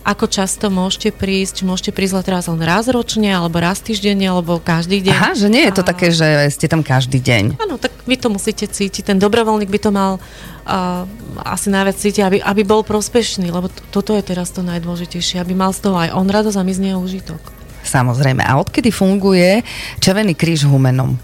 ako 0.08 0.26
často 0.32 0.72
môžete 0.72 1.12
prísť, 1.12 1.62
či 1.62 1.64
môžete 1.68 1.92
prísť 1.92 2.24
teraz 2.24 2.48
len 2.48 2.64
raz 2.64 2.88
ročne, 2.88 3.28
alebo 3.36 3.60
raz 3.60 3.84
týždenne, 3.84 4.24
alebo 4.24 4.64
každý 4.64 5.04
deň. 5.04 5.14
Aha, 5.20 5.32
že 5.36 5.52
nie 5.52 5.68
je 5.68 5.74
to 5.76 5.84
a... 5.84 5.88
také, 5.92 6.16
že 6.16 6.48
ste 6.56 6.72
tam 6.72 6.80
každý 6.80 7.20
deň. 7.20 7.60
Áno, 7.60 7.76
tak 7.76 7.92
vy 8.08 8.16
to 8.16 8.32
musíte 8.32 8.64
cítiť. 8.64 9.12
Ten 9.12 9.20
dobrovoľník 9.20 9.68
by 9.68 9.80
to 9.84 9.92
mal 9.92 10.12
uh, 10.18 11.04
asi 11.44 11.68
najviac 11.68 12.00
cítiť, 12.00 12.22
aby, 12.24 12.38
aby 12.40 12.62
bol 12.64 12.88
prospešný, 12.88 13.52
lebo 13.52 13.68
to, 13.68 13.84
toto 13.92 14.16
je 14.16 14.24
teraz 14.24 14.56
to 14.56 14.64
najdôležitejšie, 14.64 15.44
aby 15.44 15.52
mal 15.52 15.76
z 15.76 15.84
toho 15.84 16.00
aj 16.00 16.16
on 16.16 16.32
radosť 16.32 16.56
a 16.56 16.64
my 16.64 16.72
z 16.72 16.80
neho 16.80 16.98
užitok. 17.04 17.44
Samozrejme. 17.84 18.48
A 18.48 18.64
odkedy 18.64 18.96
funguje 18.96 19.60
Červený 20.00 20.40
kríž 20.40 20.64
Humenom? 20.64 21.20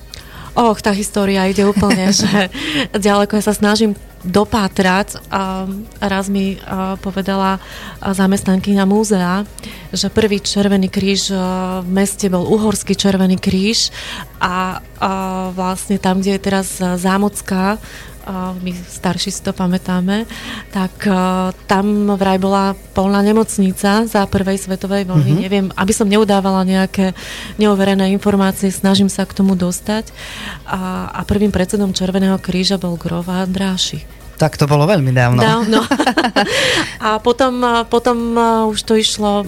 Och, 0.59 0.83
tá 0.83 0.91
história 0.91 1.47
ide 1.47 1.63
úplne, 1.63 2.11
že 2.19 2.51
ďaleko 2.91 3.39
ja 3.39 3.43
sa 3.47 3.55
snažím 3.55 3.95
dopátrať. 4.23 5.21
A 5.31 5.67
raz 6.03 6.27
mi 6.27 6.59
povedala 6.99 7.59
zamestnankyňa 8.03 8.85
múzea, 8.87 9.43
že 9.95 10.11
prvý 10.11 10.43
Červený 10.43 10.91
kríž 10.91 11.33
v 11.83 11.89
meste 11.89 12.27
bol 12.27 12.45
Uhorský 12.45 12.93
Červený 12.93 13.39
kríž 13.39 13.89
a 14.39 14.83
vlastne 15.55 15.97
tam, 15.97 16.19
kde 16.19 16.35
je 16.35 16.41
teraz 16.41 16.67
Zámocká 16.79 17.79
my 18.61 18.71
starší 18.77 19.33
si 19.33 19.41
to 19.41 19.57
pamätáme, 19.57 20.29
tak 20.69 20.93
tam 21.65 22.13
vraj 22.13 22.37
bola 22.37 22.77
polná 22.93 23.25
nemocnica 23.25 24.05
za 24.05 24.21
prvej 24.29 24.61
svetovej 24.61 25.09
vojny. 25.09 25.33
Mm-hmm. 25.33 25.45
Neviem, 25.49 25.67
aby 25.73 25.93
som 25.95 26.05
neudávala 26.05 26.61
nejaké 26.61 27.17
neoverené 27.57 28.13
informácie, 28.13 28.69
snažím 28.69 29.09
sa 29.09 29.25
k 29.25 29.33
tomu 29.33 29.57
dostať. 29.57 30.13
A, 30.69 31.09
a 31.09 31.21
prvým 31.25 31.49
predsedom 31.49 31.89
Červeného 31.89 32.37
kríža 32.37 32.77
bol 32.77 33.01
Grova 33.01 33.41
Andráši. 33.41 34.05
Tak 34.39 34.55
to 34.55 34.71
bolo 34.71 34.87
veľmi 34.87 35.11
dávno. 35.11 35.43
Dávno. 35.43 35.83
a 37.05 37.19
potom, 37.19 37.83
potom 37.91 38.17
už 38.71 38.79
to 38.87 38.95
išlo 38.95 39.43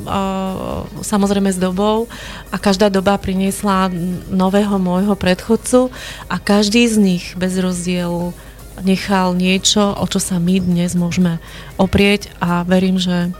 samozrejme 0.99 1.47
s 1.47 1.55
dobou 1.55 2.11
a 2.51 2.59
každá 2.59 2.91
doba 2.91 3.15
priniesla 3.15 3.87
nového 4.27 4.75
môjho 4.75 5.15
predchodcu 5.15 5.87
a 6.27 6.35
každý 6.43 6.91
z 6.91 6.95
nich 6.99 7.25
bez 7.39 7.55
rozdielu 7.55 8.35
nechal 8.83 9.31
niečo, 9.31 9.95
o 9.95 10.05
čo 10.11 10.19
sa 10.19 10.43
my 10.43 10.59
dnes 10.59 10.91
môžeme 10.91 11.39
oprieť 11.79 12.33
a 12.43 12.67
verím, 12.67 12.99
že 12.99 13.31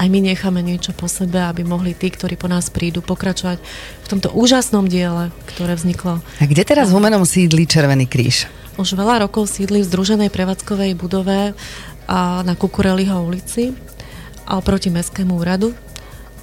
aj 0.00 0.06
my 0.08 0.32
necháme 0.32 0.64
niečo 0.64 0.96
po 0.96 1.10
sebe, 1.10 1.42
aby 1.42 1.60
mohli 1.66 1.92
tí, 1.92 2.08
ktorí 2.08 2.40
po 2.40 2.48
nás 2.48 2.72
prídu, 2.72 3.04
pokračovať 3.04 3.58
v 4.00 4.06
tomto 4.08 4.32
úžasnom 4.32 4.88
diele, 4.88 5.28
ktoré 5.52 5.76
vzniklo. 5.76 6.24
A 6.40 6.44
kde 6.48 6.62
teraz 6.64 6.88
v 6.88 6.96
Humenom 6.96 7.28
sídli 7.28 7.68
Červený 7.68 8.08
kríž? 8.08 8.48
Už 8.80 8.96
veľa 8.96 9.28
rokov 9.28 9.52
sídli 9.52 9.84
v 9.84 9.88
združenej 9.92 10.32
prevádzkovej 10.32 10.96
budove 10.96 11.52
na 12.48 12.54
Kukureliho 12.56 13.20
ulici 13.20 13.76
a 14.48 14.56
oproti 14.56 14.88
Mestskému 14.88 15.36
úradu 15.36 15.76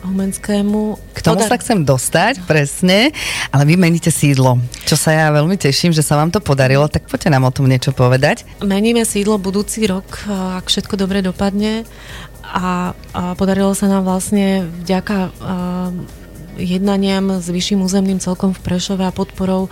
Humenskému. 0.06 1.02
K 1.18 1.20
tomu 1.26 1.42
Podar... 1.42 1.50
sa 1.50 1.58
chcem 1.58 1.82
dostať, 1.82 2.46
presne, 2.46 3.10
ale 3.50 3.64
vy 3.66 3.74
meníte 3.74 4.14
sídlo, 4.14 4.62
čo 4.86 4.94
sa 4.94 5.18
ja 5.18 5.34
veľmi 5.34 5.58
teším, 5.58 5.98
že 5.98 6.06
sa 6.06 6.14
vám 6.14 6.30
to 6.30 6.38
podarilo, 6.38 6.86
tak 6.86 7.10
poďte 7.10 7.34
nám 7.34 7.50
o 7.50 7.52
tom 7.52 7.66
niečo 7.66 7.90
povedať. 7.90 8.46
Meníme 8.62 9.02
sídlo 9.02 9.42
budúci 9.42 9.90
rok, 9.90 10.06
ak 10.30 10.70
všetko 10.70 10.94
dobre 10.94 11.26
dopadne 11.26 11.90
a, 12.46 12.94
a 13.18 13.34
podarilo 13.34 13.74
sa 13.74 13.90
nám 13.90 14.06
vlastne 14.06 14.70
vďaka 14.86 15.18
a, 15.18 15.30
jednaniam 16.58 17.40
s 17.40 17.48
vyšším 17.48 17.86
územným 17.86 18.20
celkom 18.20 18.52
v 18.52 18.60
Prešove 18.66 19.06
a 19.06 19.16
podporou 19.16 19.70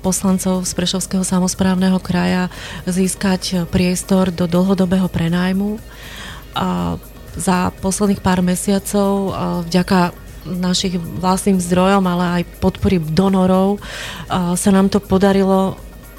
poslancov 0.00 0.64
z 0.64 0.72
Prešovského 0.74 1.22
samozprávneho 1.22 2.00
kraja 2.00 2.48
získať 2.88 3.68
priestor 3.68 4.34
do 4.34 4.48
dlhodobého 4.50 5.06
prenájmu. 5.06 5.78
A, 6.56 6.96
za 7.36 7.68
posledných 7.84 8.24
pár 8.24 8.40
mesiacov 8.40 9.36
vďaka 9.68 10.16
našich 10.48 10.96
vlastným 10.96 11.60
zdrojom, 11.60 12.00
ale 12.08 12.24
aj 12.40 12.42
podpory 12.64 12.96
donorov 12.96 13.76
sa 14.30 14.70
nám 14.72 14.88
to 14.88 15.04
podarilo 15.04 15.76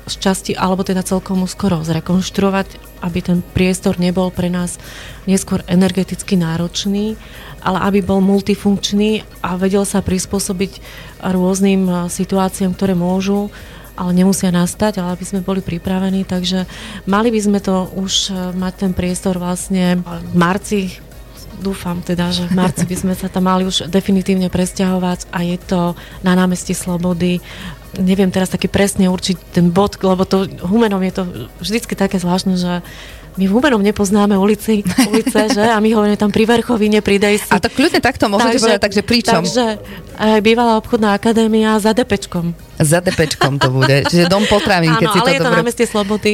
z 0.08 0.16
časti, 0.18 0.52
alebo 0.56 0.88
teda 0.88 1.04
celkom 1.04 1.44
skoro 1.46 1.84
zrekonštruovať, 1.84 2.68
aby 3.04 3.20
ten 3.22 3.40
priestor 3.44 4.00
nebol 4.00 4.32
pre 4.32 4.48
nás 4.48 4.80
neskôr 5.28 5.62
energeticky 5.68 6.40
náročný, 6.40 7.20
ale 7.62 7.84
aby 7.86 8.00
bol 8.02 8.24
multifunkčný 8.24 9.28
a 9.44 9.60
vedel 9.60 9.84
sa 9.84 10.00
prispôsobiť 10.00 10.80
rôznym 11.22 12.10
situáciám, 12.10 12.74
ktoré 12.74 12.96
môžu 12.96 13.52
ale 13.98 14.14
nemusia 14.14 14.54
nastať, 14.54 15.02
ale 15.02 15.18
aby 15.18 15.26
sme 15.26 15.42
boli 15.42 15.58
pripravení, 15.66 16.22
takže 16.22 16.70
mali 17.10 17.34
by 17.34 17.40
sme 17.42 17.58
to 17.58 17.90
už 17.98 18.30
mať 18.54 18.74
ten 18.86 18.92
priestor 18.94 19.42
vlastne 19.42 19.98
v 20.06 20.34
marci 20.38 21.02
dúfam 21.58 22.00
teda, 22.06 22.30
že 22.30 22.46
v 22.48 22.54
marci 22.56 22.86
by 22.86 22.96
sme 22.96 23.14
sa 23.18 23.28
tam 23.28 23.50
mali 23.50 23.66
už 23.66 23.90
definitívne 23.90 24.48
presťahovať 24.48 25.30
a 25.34 25.44
je 25.44 25.58
to 25.58 25.82
na 26.22 26.38
námestí 26.38 26.78
Slobody. 26.78 27.42
Neviem 27.98 28.30
teraz 28.30 28.54
taký 28.54 28.70
presne 28.70 29.10
určiť 29.10 29.58
ten 29.58 29.74
bod, 29.74 29.98
lebo 30.00 30.24
to 30.24 30.46
humenom 30.62 31.02
je 31.02 31.14
to 31.18 31.24
vždycky 31.60 31.98
také 31.98 32.22
zvláštne, 32.22 32.56
že 32.56 32.86
my 33.38 33.46
v 33.46 33.54
Humenom 33.54 33.86
nepoznáme 33.86 34.34
ulici, 34.34 34.82
ulice, 35.14 35.54
že? 35.54 35.62
A 35.62 35.78
my 35.78 35.94
hovoríme 35.94 36.18
tam 36.18 36.34
pri 36.34 36.50
Verchovine, 36.50 37.06
pri 37.06 37.22
Dejsi. 37.22 37.54
A 37.54 37.62
to 37.62 37.70
kľudne 37.70 38.02
takto 38.02 38.26
môžete 38.34 38.58
takže, 38.58 38.66
povedať, 38.66 38.82
takže 38.82 39.02
pričom? 39.06 39.42
Takže 39.46 39.66
aj 40.18 40.42
bývalá 40.42 40.74
obchodná 40.82 41.14
akadémia 41.14 41.78
za 41.78 41.94
Depečkom. 41.94 42.58
Za 42.78 43.02
depečkom 43.02 43.58
to 43.58 43.74
bude, 43.74 44.06
čiže 44.06 44.30
dom 44.30 44.46
potravín, 44.46 44.94
keď 44.96 45.08
si 45.10 45.20
to 45.20 45.26
ale 45.26 45.34
je 45.34 45.42
dobre... 45.42 45.50
to 45.50 45.58
námestie 45.66 45.86
Sloboty, 45.90 46.34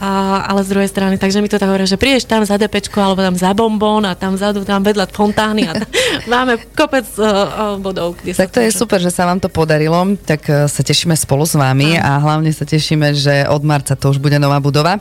a, 0.00 0.40
ale 0.48 0.64
z 0.64 0.68
druhej 0.72 0.88
strany, 0.88 1.14
takže 1.20 1.44
mi 1.44 1.52
to 1.52 1.60
tak 1.60 1.68
hovorí, 1.68 1.84
že 1.84 2.00
prídeš 2.00 2.24
tam 2.24 2.40
za 2.48 2.56
depečko, 2.56 2.96
alebo 2.96 3.20
tam 3.20 3.36
za 3.36 3.52
bombón 3.52 4.08
a 4.08 4.16
tam 4.16 4.40
vzadu, 4.40 4.64
tam 4.64 4.80
vedľa 4.80 5.12
fontány 5.12 5.68
a 5.68 5.72
tam, 5.76 5.88
máme 6.32 6.56
kopec 6.72 7.04
uh, 7.20 7.24
uh, 7.24 7.76
bodov. 7.76 8.16
Kde 8.16 8.32
tak 8.32 8.56
to 8.56 8.64
je 8.64 8.72
super, 8.72 8.96
že 9.04 9.12
sa 9.12 9.28
vám 9.28 9.36
to 9.36 9.52
podarilo, 9.52 10.16
tak 10.24 10.48
uh, 10.48 10.64
sa 10.64 10.80
tešíme 10.80 11.12
spolu 11.12 11.44
s 11.44 11.52
vami 11.52 12.00
a 12.00 12.16
hlavne 12.16 12.48
sa 12.56 12.64
tešíme, 12.64 13.12
že 13.12 13.44
od 13.52 13.60
marca 13.60 13.92
to 13.92 14.08
už 14.08 14.16
bude 14.16 14.40
nová 14.40 14.56
budova, 14.64 14.96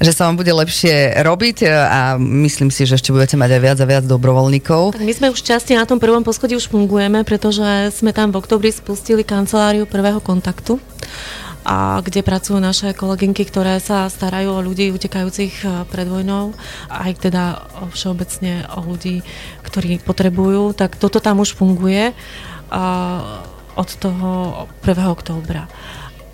že 0.00 0.16
sa 0.16 0.32
vám 0.32 0.40
bude 0.40 0.54
lepšie 0.54 1.20
robiť 1.20 1.68
a 1.68 2.16
myslím 2.16 2.72
si, 2.72 2.88
že 2.88 2.96
ešte 2.96 3.12
budete 3.12 3.36
mať 3.36 3.58
aj 3.58 3.60
viac 3.60 3.78
a 3.82 3.86
viac 3.86 4.04
dobrovoľníkov. 4.08 4.96
Tak 4.96 5.04
my 5.04 5.12
sme 5.12 5.28
už 5.28 5.44
časti 5.44 5.76
na 5.76 5.84
tom 5.84 6.00
prvom 6.00 6.24
poschodí 6.24 6.56
už 6.56 6.72
fungujeme, 6.72 7.26
pretože 7.26 7.92
sme 7.92 8.14
tam 8.16 8.32
v 8.32 8.40
oktobri 8.40 8.72
spustili 8.72 9.26
kanceláriu 9.26 9.84
prvého 9.84 10.21
kontaktu 10.22 10.78
a 11.62 12.02
kde 12.02 12.26
pracujú 12.26 12.58
naše 12.58 12.90
kolegynky, 12.90 13.46
ktoré 13.46 13.78
sa 13.78 14.10
starajú 14.10 14.58
o 14.58 14.64
ľudí 14.66 14.90
utekajúcich 14.90 15.62
e, 15.62 15.66
pred 15.86 16.10
vojnou, 16.10 16.50
aj 16.90 17.22
teda 17.22 17.70
všeobecne 17.94 18.66
o 18.74 18.82
ľudí, 18.82 19.22
ktorí 19.62 20.02
potrebujú, 20.02 20.74
tak 20.74 20.98
toto 20.98 21.22
tam 21.22 21.38
už 21.38 21.54
funguje 21.54 22.10
od 23.72 23.90
toho 24.00 24.28
1. 24.80 25.12
októbra. 25.12 25.68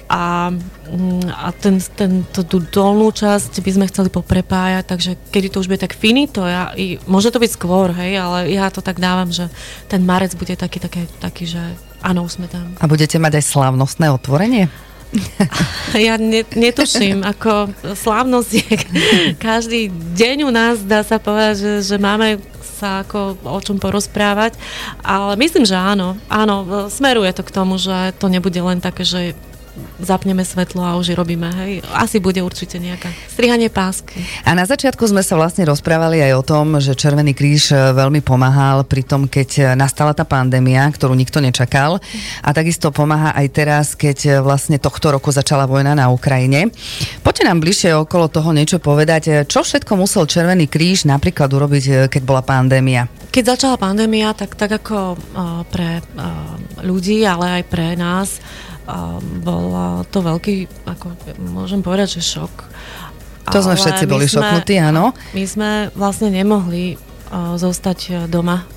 A, 0.08 0.48
mm, 0.88 1.28
a 1.28 1.52
ten, 1.52 1.76
ten, 1.92 2.24
to, 2.32 2.40
tú 2.40 2.64
dolnú 2.64 3.12
časť 3.12 3.60
by 3.60 3.70
sme 3.76 3.90
chceli 3.92 4.08
poprepájať, 4.08 4.84
takže 4.88 5.10
kedy 5.28 5.52
to 5.52 5.60
už 5.60 5.68
bude 5.68 5.84
tak 5.84 5.92
finito, 5.92 6.48
ja, 6.48 6.72
i, 6.72 6.96
môže 7.04 7.28
to 7.28 7.36
byť 7.36 7.52
skôr, 7.52 7.92
hej, 7.92 8.16
ale 8.16 8.48
ja 8.48 8.72
to 8.72 8.80
tak 8.80 8.96
dávam, 8.96 9.28
že 9.28 9.52
ten 9.84 10.00
marec 10.08 10.32
bude 10.32 10.56
taký, 10.56 10.80
taký, 10.80 11.04
taký 11.20 11.44
že 11.44 11.60
áno, 12.00 12.24
už 12.24 12.40
sme 12.40 12.48
tam. 12.48 12.72
A 12.80 12.88
budete 12.88 13.20
mať 13.20 13.36
aj 13.36 13.44
slávnostné 13.52 14.08
otvorenie? 14.08 14.72
Ja 15.96 16.20
ne, 16.20 16.44
netuším, 16.44 17.24
ako 17.24 17.72
slávnosť 17.96 18.50
je 18.52 18.74
každý 19.40 19.80
deň 19.92 20.44
u 20.44 20.50
nás, 20.52 20.84
dá 20.84 21.00
sa 21.00 21.16
povedať, 21.16 21.54
že, 21.56 21.72
že 21.80 21.96
máme 21.96 22.36
sa 22.78 23.02
ako 23.02 23.42
o 23.42 23.58
čom 23.58 23.82
porozprávať, 23.82 24.54
ale 25.02 25.34
myslím, 25.42 25.66
že 25.66 25.74
áno, 25.74 26.14
áno, 26.30 26.86
smeruje 26.86 27.34
to 27.34 27.42
k 27.42 27.50
tomu, 27.50 27.74
že 27.74 28.14
to 28.22 28.30
nebude 28.30 28.54
len 28.54 28.78
také, 28.78 29.02
že 29.02 29.34
zapneme 29.98 30.46
svetlo 30.46 30.82
a 30.82 30.94
už 30.94 31.18
robíme, 31.18 31.50
hej. 31.64 31.72
Asi 31.90 32.22
bude 32.22 32.38
určite 32.42 32.78
nejaká 32.78 33.10
strihanie 33.26 33.66
pásky. 33.66 34.22
A 34.46 34.54
na 34.54 34.62
začiatku 34.62 35.02
sme 35.10 35.26
sa 35.26 35.34
vlastne 35.34 35.66
rozprávali 35.66 36.22
aj 36.22 36.32
o 36.38 36.42
tom, 36.46 36.66
že 36.78 36.94
Červený 36.94 37.34
kríž 37.34 37.74
e, 37.74 37.76
veľmi 37.94 38.22
pomáhal 38.22 38.86
pri 38.86 39.02
tom, 39.02 39.26
keď 39.26 39.48
e, 39.58 39.62
nastala 39.74 40.14
tá 40.14 40.22
pandémia, 40.22 40.86
ktorú 40.86 41.18
nikto 41.18 41.42
nečakal. 41.42 41.98
A 42.42 42.48
takisto 42.54 42.94
pomáha 42.94 43.34
aj 43.34 43.46
teraz, 43.50 43.86
keď 43.98 44.18
e, 44.22 44.30
vlastne 44.38 44.78
tohto 44.78 45.10
roku 45.10 45.34
začala 45.34 45.66
vojna 45.66 45.98
na 45.98 46.10
Ukrajine. 46.14 46.70
Poďte 47.26 47.46
nám 47.50 47.58
bližšie 47.58 47.98
okolo 47.98 48.30
toho 48.30 48.54
niečo 48.54 48.78
povedať. 48.78 49.50
Čo 49.50 49.66
všetko 49.66 49.98
musel 49.98 50.30
Červený 50.30 50.70
kríž 50.70 51.06
napríklad 51.10 51.50
urobiť, 51.50 52.06
keď 52.06 52.22
bola 52.22 52.42
pandémia? 52.42 53.10
Keď 53.28 53.44
začala 53.58 53.76
pandémia, 53.76 54.32
tak, 54.32 54.56
tak 54.56 54.80
ako 54.82 55.20
pre 55.68 56.00
ľudí, 56.80 57.22
ale 57.28 57.60
aj 57.60 57.64
pre 57.68 57.92
nás, 57.94 58.40
bol 59.44 59.66
to 60.08 60.24
veľký, 60.24 60.88
ako 60.88 61.12
môžem 61.44 61.84
povedať, 61.84 62.20
že 62.20 62.40
šok. 62.40 62.54
To 63.52 63.60
sme 63.64 63.76
všetci 63.76 64.04
boli 64.04 64.26
sme, 64.28 64.40
šoknutí, 64.40 64.74
áno. 64.80 65.16
My 65.32 65.44
sme 65.48 65.70
vlastne 65.96 66.28
nemohli 66.28 66.96
uh, 66.96 67.56
zostať 67.56 67.98
e, 68.08 68.12
doma. 68.28 68.68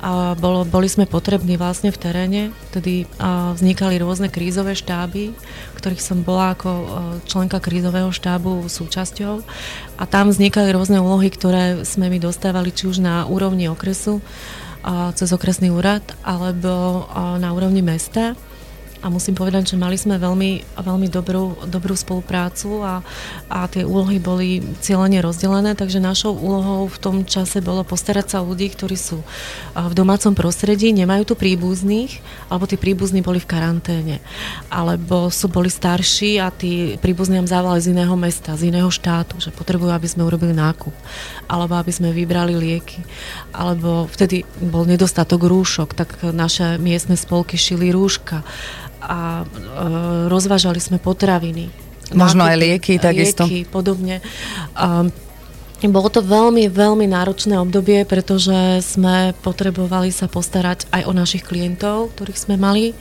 A 0.00 0.32
bolo, 0.32 0.64
boli 0.64 0.88
sme 0.88 1.04
potrební 1.04 1.60
vlastne 1.60 1.92
v 1.92 2.00
teréne, 2.00 2.42
vtedy 2.72 3.04
uh, 3.04 3.52
vznikali 3.52 4.00
rôzne 4.00 4.32
krízové 4.32 4.72
štáby, 4.72 5.36
ktorých 5.76 6.00
som 6.00 6.24
bola 6.24 6.56
ako 6.56 6.70
uh, 6.72 6.86
členka 7.28 7.60
krízového 7.60 8.08
štábu 8.08 8.64
súčasťou 8.64 9.44
a 10.00 10.04
tam 10.08 10.32
vznikali 10.32 10.72
rôzne 10.72 11.04
úlohy, 11.04 11.28
ktoré 11.28 11.84
sme 11.84 12.08
mi 12.08 12.16
dostávali 12.16 12.72
či 12.72 12.88
už 12.88 13.04
na 13.04 13.28
úrovni 13.28 13.68
okresu, 13.68 14.24
uh, 14.24 15.12
cez 15.12 15.28
okresný 15.36 15.68
úrad, 15.68 16.00
alebo 16.24 17.04
uh, 17.04 17.36
na 17.36 17.52
úrovni 17.52 17.84
mesta 17.84 18.40
a 19.00 19.08
musím 19.08 19.32
povedať, 19.32 19.72
že 19.72 19.80
mali 19.80 19.96
sme 19.96 20.20
veľmi, 20.20 20.76
veľmi 20.76 21.08
dobrú, 21.08 21.56
dobrú 21.64 21.96
spoluprácu 21.96 22.84
a, 22.84 23.00
a 23.48 23.64
tie 23.64 23.80
úlohy 23.80 24.20
boli 24.20 24.60
cieľene 24.84 25.24
rozdelené, 25.24 25.72
takže 25.72 26.04
našou 26.04 26.36
úlohou 26.36 26.84
v 26.84 27.00
tom 27.00 27.16
čase 27.24 27.64
bolo 27.64 27.80
postarať 27.80 28.36
sa 28.36 28.36
o 28.44 28.48
ľudí, 28.52 28.68
ktorí 28.68 28.96
sú 29.00 29.24
v 29.72 29.92
domácom 29.96 30.36
prostredí, 30.36 30.92
nemajú 30.92 31.32
tu 31.32 31.34
príbuzných, 31.34 32.20
alebo 32.52 32.68
tí 32.68 32.76
príbuzní 32.76 33.24
boli 33.24 33.40
v 33.40 33.48
karanténe, 33.48 34.16
alebo 34.68 35.32
sú 35.32 35.48
boli 35.48 35.72
starší 35.72 36.36
a 36.36 36.52
tí 36.52 37.00
príbuzní 37.00 37.40
nám 37.40 37.48
zavolali 37.48 37.80
z 37.80 37.96
iného 37.96 38.12
mesta, 38.20 38.52
z 38.52 38.68
iného 38.68 38.92
štátu, 38.92 39.40
že 39.40 39.48
potrebujú, 39.48 39.96
aby 39.96 40.08
sme 40.12 40.28
urobili 40.28 40.52
nákup, 40.52 40.92
alebo 41.48 41.72
aby 41.80 41.88
sme 41.88 42.12
vybrali 42.12 42.52
lieky, 42.52 43.00
alebo 43.56 44.04
vtedy 44.12 44.44
bol 44.60 44.84
nedostatok 44.84 45.48
rúšok, 45.48 45.96
tak 45.96 46.20
naše 46.36 46.76
miestne 46.76 47.16
spolky 47.16 47.56
šili 47.56 47.88
rúška 47.88 48.44
a 49.00 49.42
e, 49.42 49.44
rozvážali 50.28 50.78
sme 50.78 51.00
potraviny. 51.00 51.72
Možno 52.12 52.44
nákupy, 52.44 52.52
aj 52.52 52.56
lieky 52.60 52.92
takisto. 53.00 53.42
Lieky, 53.46 53.60
podobne. 53.66 54.20
A, 54.76 55.08
bolo 55.88 56.12
to 56.12 56.20
veľmi, 56.20 56.68
veľmi 56.68 57.08
náročné 57.08 57.56
obdobie, 57.56 58.04
pretože 58.04 58.84
sme 58.84 59.32
potrebovali 59.40 60.12
sa 60.12 60.28
postarať 60.28 60.84
aj 60.92 61.08
o 61.08 61.16
našich 61.16 61.40
klientov, 61.40 62.12
ktorých 62.12 62.36
sme 62.36 62.60
mali 62.60 62.92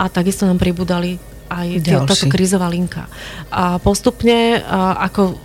a 0.00 0.08
takisto 0.08 0.48
nám 0.48 0.56
pribudali 0.56 1.20
aj 1.52 1.84
táto 1.84 2.16
krízová 2.32 2.72
linka. 2.72 3.04
A 3.52 3.76
postupne, 3.76 4.64
a 4.64 5.04
ako 5.04 5.36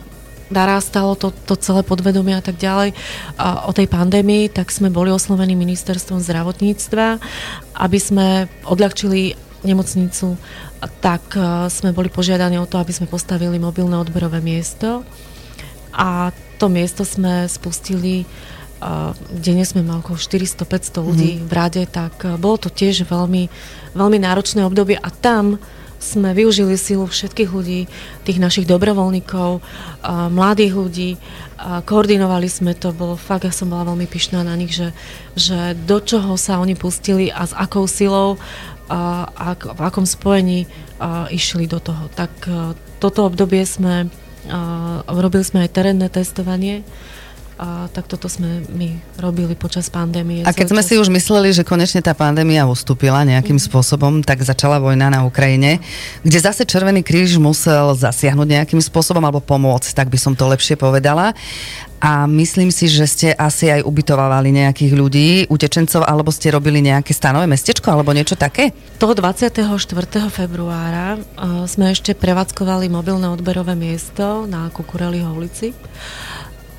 narastalo 0.54 1.18
to, 1.18 1.34
to 1.50 1.58
celé 1.58 1.82
podvedomie 1.82 2.38
a 2.38 2.44
tak 2.44 2.62
ďalej 2.62 2.94
a 3.36 3.66
o 3.68 3.72
tej 3.74 3.90
pandémii, 3.90 4.54
tak 4.54 4.70
sme 4.70 4.94
boli 4.94 5.10
oslovení 5.10 5.58
ministerstvom 5.58 6.22
zdravotníctva, 6.22 7.18
aby 7.82 8.00
sme 8.00 8.46
odľahčili 8.70 9.34
nemocnicu, 9.64 10.36
tak 11.00 11.24
e, 11.36 11.68
sme 11.72 11.96
boli 11.96 12.12
požiadaní 12.12 12.60
o 12.60 12.70
to, 12.70 12.80
aby 12.80 12.92
sme 12.92 13.08
postavili 13.08 13.60
mobilné 13.60 13.96
odberové 13.98 14.44
miesto 14.44 15.08
a 15.94 16.32
to 16.60 16.68
miesto 16.72 17.04
sme 17.04 17.48
spustili 17.48 18.28
denne 19.32 19.64
sme 19.64 19.80
mali 19.80 20.04
okolo 20.04 20.20
400-500 20.20 21.08
ľudí 21.08 21.32
mm. 21.40 21.44
v 21.48 21.54
rade, 21.54 21.84
tak 21.88 22.14
e, 22.28 22.36
bolo 22.36 22.60
to 22.60 22.70
tiež 22.70 23.08
veľmi, 23.08 23.48
veľmi 23.96 24.18
náročné 24.20 24.64
obdobie 24.68 25.00
a 25.00 25.08
tam 25.08 25.60
sme 26.04 26.36
využili 26.36 26.76
silu 26.76 27.08
všetkých 27.08 27.48
ľudí, 27.48 27.88
tých 28.28 28.36
našich 28.36 28.68
dobrovoľníkov, 28.68 29.64
mladých 30.36 30.74
ľudí, 30.76 31.10
koordinovali 31.88 32.52
sme 32.52 32.76
to, 32.76 32.92
bolo 32.92 33.16
fakt, 33.16 33.48
ja 33.48 33.56
som 33.56 33.72
bola 33.72 33.88
veľmi 33.88 34.04
pyšná 34.12 34.44
na 34.44 34.52
nich, 34.60 34.76
že, 34.76 34.92
že 35.40 35.72
do 35.88 36.04
čoho 36.04 36.36
sa 36.36 36.60
oni 36.60 36.76
pustili 36.76 37.32
a 37.32 37.48
s 37.48 37.56
akou 37.56 37.88
silou 37.88 38.36
a, 38.90 39.28
a 39.32 39.48
v 39.56 39.82
akom 39.82 40.04
spojení 40.04 40.68
a, 41.00 41.28
išli 41.32 41.68
do 41.70 41.80
toho. 41.80 42.10
Tak 42.14 42.32
a, 42.48 42.76
toto 43.00 43.28
obdobie 43.28 43.64
sme, 43.64 44.08
a, 44.48 45.04
robili 45.08 45.44
sme 45.44 45.68
aj 45.68 45.74
terénne 45.76 46.08
testovanie, 46.12 46.84
a 47.58 47.86
tak 47.94 48.10
toto 48.10 48.26
sme 48.26 48.66
my 48.74 48.98
robili 49.22 49.54
počas 49.54 49.88
pandémie. 49.88 50.42
A 50.42 50.52
keď 50.52 50.74
sme 50.74 50.82
si 50.82 50.98
už 50.98 51.08
mysleli, 51.14 51.54
že 51.54 51.62
konečne 51.62 52.02
tá 52.02 52.18
pandémia 52.18 52.66
ustúpila 52.66 53.22
nejakým 53.22 53.62
mm. 53.62 53.66
spôsobom, 53.70 54.26
tak 54.26 54.42
začala 54.42 54.82
vojna 54.82 55.14
na 55.14 55.22
Ukrajine, 55.22 55.78
kde 56.26 56.40
zase 56.42 56.66
Červený 56.66 57.06
kríž 57.06 57.38
musel 57.38 57.94
zasiahnuť 57.94 58.48
nejakým 58.48 58.82
spôsobom 58.82 59.22
alebo 59.22 59.44
pomôcť, 59.44 59.94
tak 59.94 60.10
by 60.10 60.18
som 60.18 60.34
to 60.34 60.50
lepšie 60.50 60.74
povedala. 60.74 61.38
A 62.04 62.28
myslím 62.28 62.68
si, 62.68 62.92
že 62.92 63.08
ste 63.08 63.30
asi 63.32 63.72
aj 63.72 63.88
ubytovávali 63.88 64.52
nejakých 64.52 64.92
ľudí, 64.92 65.30
utečencov, 65.48 66.04
alebo 66.04 66.36
ste 66.36 66.52
robili 66.52 66.84
nejaké 66.84 67.16
stanové 67.16 67.48
mestečko, 67.48 67.88
alebo 67.88 68.12
niečo 68.12 68.36
také? 68.36 68.76
Toho 69.00 69.16
24. 69.16 69.64
februára 70.28 71.16
uh, 71.16 71.64
sme 71.64 71.96
ešte 71.96 72.12
prevádzkovali 72.12 72.92
mobilné 72.92 73.32
odberové 73.32 73.80
miesto 73.80 74.44
na 74.52 74.68
Kukureliho 74.68 75.32
ulici. 75.32 75.72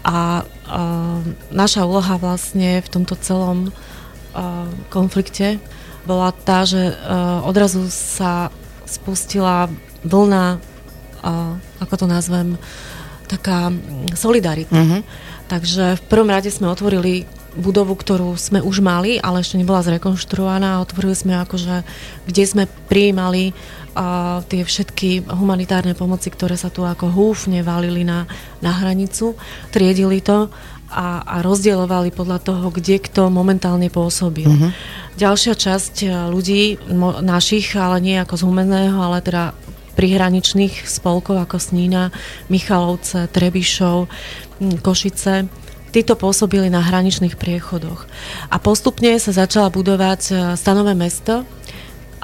A 0.04 0.44
uh, 0.44 1.20
naša 1.48 1.88
úloha 1.88 2.20
vlastne 2.20 2.84
v 2.84 2.88
tomto 2.92 3.16
celom 3.24 3.72
uh, 4.36 4.68
konflikte 4.92 5.56
bola 6.04 6.28
tá, 6.44 6.68
že 6.68 6.92
uh, 6.92 7.40
odrazu 7.48 7.88
sa 7.88 8.52
spustila 8.84 9.72
vlna, 10.04 10.60
uh, 11.24 11.56
ako 11.80 12.04
to 12.04 12.06
nazvem, 12.06 12.60
taká 13.24 13.72
solidarita. 14.12 14.76
Uh-huh. 14.76 15.00
Takže 15.48 15.96
v 15.96 16.02
prvom 16.12 16.28
rade 16.28 16.52
sme 16.52 16.68
otvorili 16.68 17.24
budovu, 17.54 17.94
ktorú 17.94 18.34
sme 18.34 18.60
už 18.60 18.82
mali, 18.82 19.16
ale 19.22 19.40
ešte 19.40 19.58
nebola 19.58 19.82
zrekonštruovaná. 19.86 20.82
Otvorili 20.82 21.14
sme 21.14 21.38
akože, 21.40 21.86
kde 22.26 22.42
sme 22.44 22.64
prijímali 22.90 23.50
uh, 23.50 24.42
tie 24.46 24.66
všetky 24.66 25.26
humanitárne 25.30 25.94
pomoci, 25.94 26.28
ktoré 26.28 26.58
sa 26.58 26.68
tu 26.68 26.82
ako 26.82 27.10
húfne 27.10 27.62
valili 27.62 28.02
na, 28.02 28.26
na 28.58 28.74
hranicu. 28.74 29.38
Triedili 29.70 30.20
to 30.20 30.50
a, 30.94 31.22
a 31.24 31.36
rozdielovali 31.42 32.14
podľa 32.14 32.38
toho, 32.42 32.70
kde 32.70 33.02
kto 33.02 33.32
momentálne 33.32 33.90
pôsobil. 33.90 34.46
Uh-huh. 34.46 34.70
Ďalšia 35.18 35.54
časť 35.58 35.94
e, 36.04 36.08
ľudí, 36.30 36.78
mo, 36.90 37.18
našich, 37.18 37.74
ale 37.74 37.98
nie 37.98 38.16
ako 38.18 38.34
z 38.38 38.42
humeného, 38.46 38.98
ale 39.02 39.18
teda 39.18 39.54
prihraničných 39.94 40.86
spolkov 40.86 41.38
ako 41.38 41.58
Snína, 41.58 42.10
Michalovce, 42.50 43.30
Trebišov, 43.30 44.10
Košice, 44.82 45.46
títo 45.94 46.18
pôsobili 46.18 46.66
na 46.66 46.82
hraničných 46.82 47.38
priechodoch. 47.38 48.10
A 48.50 48.58
postupne 48.58 49.14
sa 49.22 49.30
začala 49.30 49.70
budovať 49.70 50.20
e, 50.26 50.32
stanové 50.58 50.98
mesto, 50.98 51.46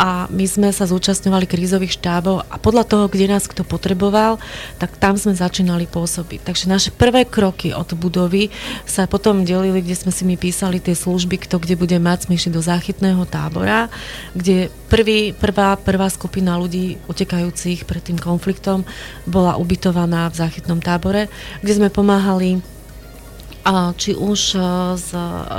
a 0.00 0.24
my 0.32 0.48
sme 0.48 0.72
sa 0.72 0.88
zúčastňovali 0.88 1.44
krízových 1.44 2.00
štábov 2.00 2.40
a 2.48 2.56
podľa 2.56 2.88
toho, 2.88 3.04
kde 3.12 3.36
nás 3.36 3.44
kto 3.44 3.68
potreboval, 3.68 4.40
tak 4.80 4.96
tam 4.96 5.20
sme 5.20 5.36
začínali 5.36 5.84
pôsobiť. 5.84 6.40
Takže 6.40 6.72
naše 6.72 6.88
prvé 6.88 7.28
kroky 7.28 7.76
od 7.76 7.92
budovy 7.92 8.48
sa 8.88 9.04
potom 9.04 9.44
delili, 9.44 9.84
kde 9.84 9.92
sme 9.92 10.08
si 10.08 10.24
my 10.24 10.40
písali 10.40 10.80
tie 10.80 10.96
služby, 10.96 11.44
kto 11.44 11.60
kde 11.60 11.76
bude 11.76 12.00
mať, 12.00 12.32
sme 12.32 12.40
do 12.48 12.64
záchytného 12.64 13.28
tábora, 13.28 13.92
kde 14.32 14.72
prvý, 14.88 15.36
prvá, 15.36 15.76
prvá 15.76 16.08
skupina 16.08 16.56
ľudí 16.56 16.96
utekajúcich 17.04 17.84
pred 17.84 18.00
tým 18.00 18.16
konfliktom 18.16 18.88
bola 19.28 19.60
ubytovaná 19.60 20.32
v 20.32 20.38
záchytnom 20.40 20.80
tábore, 20.80 21.28
kde 21.60 21.76
sme 21.76 21.92
pomáhali 21.92 22.64
či 23.96 24.16
už 24.16 24.40
s 24.96 25.10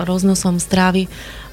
roznosom 0.07 0.57
strávy 0.57 1.05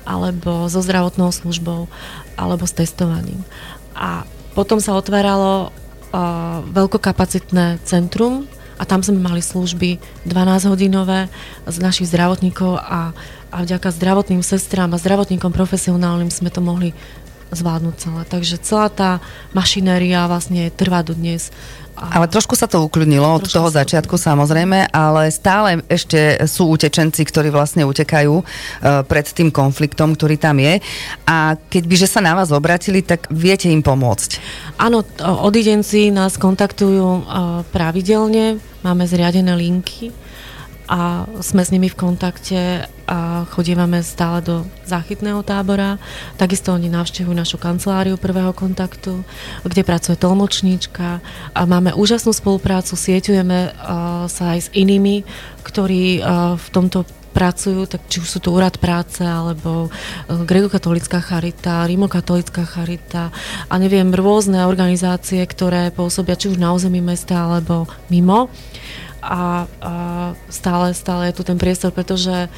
alebo 0.09 0.73
so 0.73 0.81
zdravotnou 0.81 1.29
službou, 1.29 1.85
alebo 2.33 2.65
s 2.65 2.73
testovaním. 2.73 3.45
A 3.93 4.25
potom 4.57 4.81
sa 4.81 4.97
otváralo 4.97 5.69
uh, 5.69 6.65
veľkokapacitné 6.73 7.85
centrum 7.85 8.49
a 8.81 8.89
tam 8.89 9.05
sme 9.05 9.21
mali 9.21 9.45
služby 9.45 10.01
12-hodinové 10.25 11.29
z 11.69 11.77
našich 11.83 12.09
zdravotníkov 12.09 12.81
a, 12.81 13.13
a 13.53 13.57
vďaka 13.67 13.93
zdravotným 13.93 14.41
sestrám 14.41 14.95
a 14.97 15.03
zdravotníkom 15.03 15.53
profesionálnym 15.53 16.33
sme 16.33 16.49
to 16.49 16.65
mohli 16.65 16.97
zvládnuť 17.53 17.95
celé. 17.97 18.23
Takže 18.29 18.57
celá 18.61 18.89
tá 18.93 19.11
mašinéria 19.53 20.29
vlastne 20.29 20.69
trvá 20.73 21.05
do 21.05 21.17
dnes. 21.17 21.53
Ale 21.99 22.31
trošku 22.31 22.55
sa 22.55 22.71
to 22.71 22.87
ukľudnilo 22.87 23.27
od 23.27 23.51
toho 23.51 23.67
začiatku 23.75 24.15
samozrejme, 24.15 24.95
ale 24.95 25.35
stále 25.35 25.83
ešte 25.91 26.39
sú 26.47 26.71
utečenci, 26.71 27.27
ktorí 27.27 27.51
vlastne 27.51 27.83
utekajú 27.83 28.35
uh, 28.39 28.45
pred 29.03 29.27
tým 29.27 29.51
konfliktom, 29.51 30.15
ktorý 30.15 30.39
tam 30.39 30.63
je. 30.63 30.79
A 31.27 31.59
keď 31.59 31.83
by 31.91 31.95
že 31.99 32.07
sa 32.07 32.23
na 32.23 32.39
vás 32.39 32.55
obratili, 32.55 33.03
tak 33.03 33.27
viete 33.35 33.67
im 33.67 33.83
pomôcť. 33.83 34.39
Áno, 34.79 35.03
odidenci 35.43 36.15
nás 36.15 36.39
kontaktujú 36.39 37.03
uh, 37.03 37.23
pravidelne, 37.75 38.63
máme 38.87 39.03
zriadené 39.03 39.59
linky 39.59 40.15
a 40.89 41.29
sme 41.45 41.61
s 41.61 41.69
nimi 41.69 41.93
v 41.93 42.01
kontakte 42.01 42.89
a 43.05 43.45
chodívame 43.53 44.01
stále 44.01 44.41
do 44.41 44.57
záchytného 44.89 45.45
tábora. 45.45 46.01
Takisto 46.41 46.73
oni 46.73 46.89
navštevujú 46.89 47.37
našu 47.37 47.61
kanceláriu 47.61 48.17
prvého 48.17 48.57
kontaktu, 48.57 49.21
kde 49.69 49.83
pracuje 49.85 50.17
tlmočníčka 50.17 51.21
a 51.53 51.61
máme 51.69 51.93
úžasnú 51.93 52.33
spoluprácu, 52.33 52.97
sieťujeme 52.97 53.77
sa 54.33 54.45
aj 54.57 54.59
s 54.65 54.69
inými, 54.73 55.29
ktorí 55.65 56.25
v 56.57 56.67
tomto 56.73 57.05
pracujú, 57.29 57.87
tak 57.87 58.03
či 58.11 58.19
už 58.19 58.29
sú 58.29 58.39
to 58.43 58.51
úrad 58.51 58.81
práce, 58.83 59.23
alebo 59.23 59.93
gregokatolická 60.27 61.23
charita, 61.23 61.87
rimokatolická 61.87 62.67
charita. 62.67 63.31
A 63.71 63.79
neviem, 63.79 64.11
rôzne 64.11 64.67
organizácie, 64.67 65.45
ktoré 65.47 65.95
pôsobia 65.95 66.35
či 66.35 66.51
už 66.51 66.59
na 66.59 66.75
území 66.75 66.99
mesta, 66.99 67.47
alebo 67.47 67.87
mimo 68.11 68.51
a, 69.23 69.67
a 69.83 69.93
stále, 70.49 70.95
stále 70.95 71.31
je 71.31 71.37
tu 71.39 71.43
ten 71.43 71.59
priestor, 71.59 71.91
pretože 71.91 72.49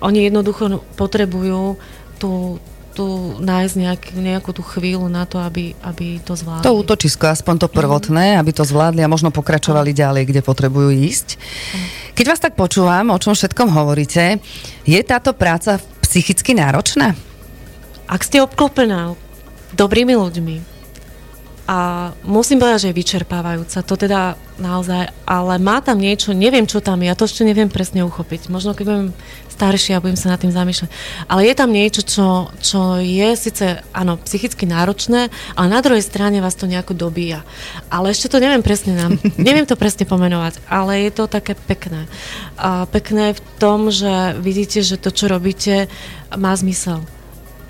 oni 0.00 0.28
jednoducho 0.28 0.84
potrebujú 0.96 1.80
tú, 2.20 2.60
tu 2.92 3.36
nájsť 3.40 3.74
nejak, 3.80 4.02
nejakú 4.16 4.50
tú 4.52 4.60
chvíľu 4.60 5.08
na 5.08 5.24
to, 5.24 5.40
aby, 5.40 5.72
aby 5.80 6.20
to 6.20 6.36
zvládli. 6.36 6.66
To 6.68 6.76
útočisko, 6.76 7.32
aspoň 7.32 7.66
to 7.66 7.68
prvotné, 7.72 8.36
mm. 8.36 8.38
aby 8.40 8.52
to 8.52 8.64
zvládli 8.64 9.00
a 9.00 9.12
možno 9.12 9.32
pokračovali 9.32 9.96
ďalej, 9.96 10.28
kde 10.28 10.40
potrebujú 10.44 10.92
ísť. 10.92 11.40
Keď 12.12 12.24
vás 12.28 12.40
tak 12.40 12.54
počúvam, 12.58 13.12
o 13.12 13.18
čom 13.20 13.32
všetkom 13.32 13.72
hovoríte, 13.72 14.40
je 14.84 15.00
táto 15.00 15.32
práca 15.32 15.80
psychicky 16.04 16.52
náročná? 16.52 17.16
Ak 18.10 18.26
ste 18.26 18.42
obklopená 18.42 19.14
dobrými 19.72 20.18
ľuďmi, 20.18 20.69
a 21.70 22.10
musím 22.26 22.58
povedať, 22.58 22.82
že 22.82 22.88
je 22.90 22.98
vyčerpávajúca, 22.98 23.86
to 23.86 23.94
teda 23.94 24.34
naozaj, 24.58 25.06
ale 25.22 25.54
má 25.62 25.78
tam 25.78 26.02
niečo, 26.02 26.34
neviem 26.34 26.66
čo 26.66 26.82
tam 26.82 26.98
je, 26.98 27.06
ja 27.06 27.14
to 27.14 27.30
ešte 27.30 27.46
neviem 27.46 27.70
presne 27.70 28.02
uchopiť. 28.02 28.50
Možno 28.50 28.74
keď 28.74 28.84
budem 28.90 29.08
starší 29.54 29.94
a 29.94 30.02
budem 30.02 30.18
sa 30.18 30.34
nad 30.34 30.42
tým 30.42 30.50
zamýšľať. 30.50 30.90
Ale 31.30 31.46
je 31.46 31.54
tam 31.54 31.70
niečo, 31.70 32.02
čo, 32.02 32.50
čo 32.58 32.98
je 32.98 33.28
síce, 33.38 33.86
áno, 33.94 34.18
psychicky 34.18 34.66
náročné, 34.66 35.30
ale 35.54 35.66
na 35.70 35.78
druhej 35.78 36.02
strane 36.02 36.42
vás 36.42 36.58
to 36.58 36.66
nejako 36.66 36.98
dobíja. 36.98 37.46
Ale 37.86 38.10
ešte 38.10 38.34
to 38.34 38.42
neviem 38.42 38.66
presne 38.66 38.98
nám, 38.98 39.22
neviem 39.38 39.62
to 39.62 39.78
presne 39.78 40.10
pomenovať, 40.10 40.66
ale 40.66 41.06
je 41.06 41.10
to 41.14 41.30
také 41.30 41.54
pekné. 41.54 42.10
A 42.58 42.90
pekné 42.90 43.38
v 43.38 43.40
tom, 43.62 43.94
že 43.94 44.34
vidíte, 44.42 44.82
že 44.82 44.98
to, 44.98 45.14
čo 45.14 45.30
robíte, 45.30 45.86
má 46.34 46.50
zmysel 46.50 47.06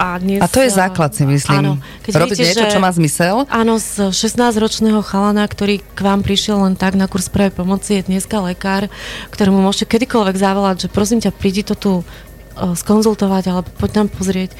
a, 0.00 0.16
dnes, 0.16 0.40
a 0.40 0.48
to 0.48 0.64
je 0.64 0.72
základ, 0.72 1.12
si 1.12 1.28
myslím. 1.28 1.60
Áno, 1.60 1.72
keď 2.00 2.12
Robiť 2.16 2.32
vidíte, 2.32 2.44
niečo, 2.48 2.64
že, 2.64 2.72
čo 2.72 2.80
má 2.80 2.88
zmysel. 2.88 3.44
Áno, 3.52 3.76
z 3.76 4.08
16-ročného 4.08 5.04
chalana, 5.04 5.44
ktorý 5.44 5.84
k 5.84 6.00
vám 6.00 6.24
prišiel 6.24 6.64
len 6.64 6.72
tak 6.72 6.96
na 6.96 7.04
kurz 7.04 7.28
prvej 7.28 7.52
pomoci, 7.52 8.00
je 8.00 8.08
dneska 8.08 8.40
lekár, 8.40 8.88
ktorému 9.28 9.60
môžete 9.60 9.92
kedykoľvek 9.92 10.36
zavolať, 10.40 10.76
že 10.80 10.88
prosím 10.88 11.20
ťa, 11.20 11.36
prídi 11.36 11.60
to 11.60 11.76
tu 11.76 11.92
uh, 12.00 12.72
skonzultovať, 12.72 13.44
alebo 13.52 13.68
poď 13.76 13.90
tam 14.00 14.06
pozrieť. 14.08 14.56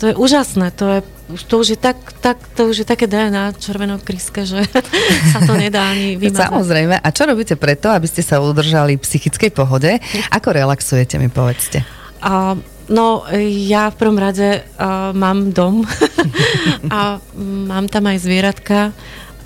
To 0.00 0.08
je 0.08 0.14
úžasné, 0.16 0.72
to, 0.72 0.84
je, 0.88 1.00
to, 1.44 1.60
už 1.60 1.76
je 1.76 1.78
tak, 1.78 2.00
tak, 2.24 2.40
to 2.56 2.72
už 2.72 2.80
je 2.80 2.86
také 2.88 3.04
DNA 3.04 3.52
červenokryské, 3.60 4.48
že 4.48 4.64
sa 5.36 5.44
to 5.44 5.52
nedá 5.52 5.92
ani 5.92 6.16
vymazať. 6.22 6.48
Samozrejme. 6.48 6.96
A 6.96 7.08
čo 7.12 7.28
robíte 7.28 7.60
preto, 7.60 7.92
aby 7.92 8.08
ste 8.08 8.24
sa 8.24 8.40
udržali 8.40 8.96
v 8.96 9.04
psychickej 9.04 9.52
pohode? 9.52 10.00
Ako 10.32 10.56
relaxujete, 10.56 11.20
mi 11.20 11.28
povedzte? 11.28 11.84
A 12.24 12.56
No, 12.90 13.22
ja 13.70 13.86
v 13.94 13.98
prvom 14.02 14.18
rade 14.18 14.66
uh, 14.66 15.14
mám 15.14 15.54
dom 15.54 15.86
a 16.90 17.22
mám 17.38 17.86
tam 17.86 18.10
aj 18.10 18.18
zvieratka 18.18 18.90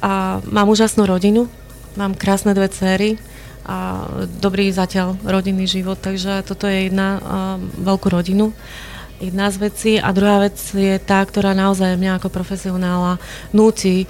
a 0.01 0.41
mám 0.49 0.73
úžasnú 0.73 1.05
rodinu, 1.05 1.53
mám 2.01 2.17
krásne 2.17 2.57
dve 2.57 2.73
céry 2.73 3.21
a 3.69 4.09
dobrý 4.41 4.73
zatiaľ 4.73 5.21
rodinný 5.25 5.69
život, 5.69 6.01
takže 6.01 6.41
toto 6.49 6.65
je 6.65 6.89
jedna 6.89 7.21
uh, 7.21 7.23
veľkú 7.61 8.09
rodinu. 8.09 8.49
Uh, 8.49 8.94
jedna 9.23 9.51
z 9.51 9.57
vecí. 9.71 9.93
A 10.01 10.11
druhá 10.11 10.43
vec 10.43 10.57
je 10.59 10.99
tá, 10.99 11.23
ktorá 11.23 11.55
naozaj 11.55 11.99
mňa 11.99 12.19
ako 12.19 12.29
profesionála 12.31 13.23
núti 13.55 14.05
eh, 14.05 14.09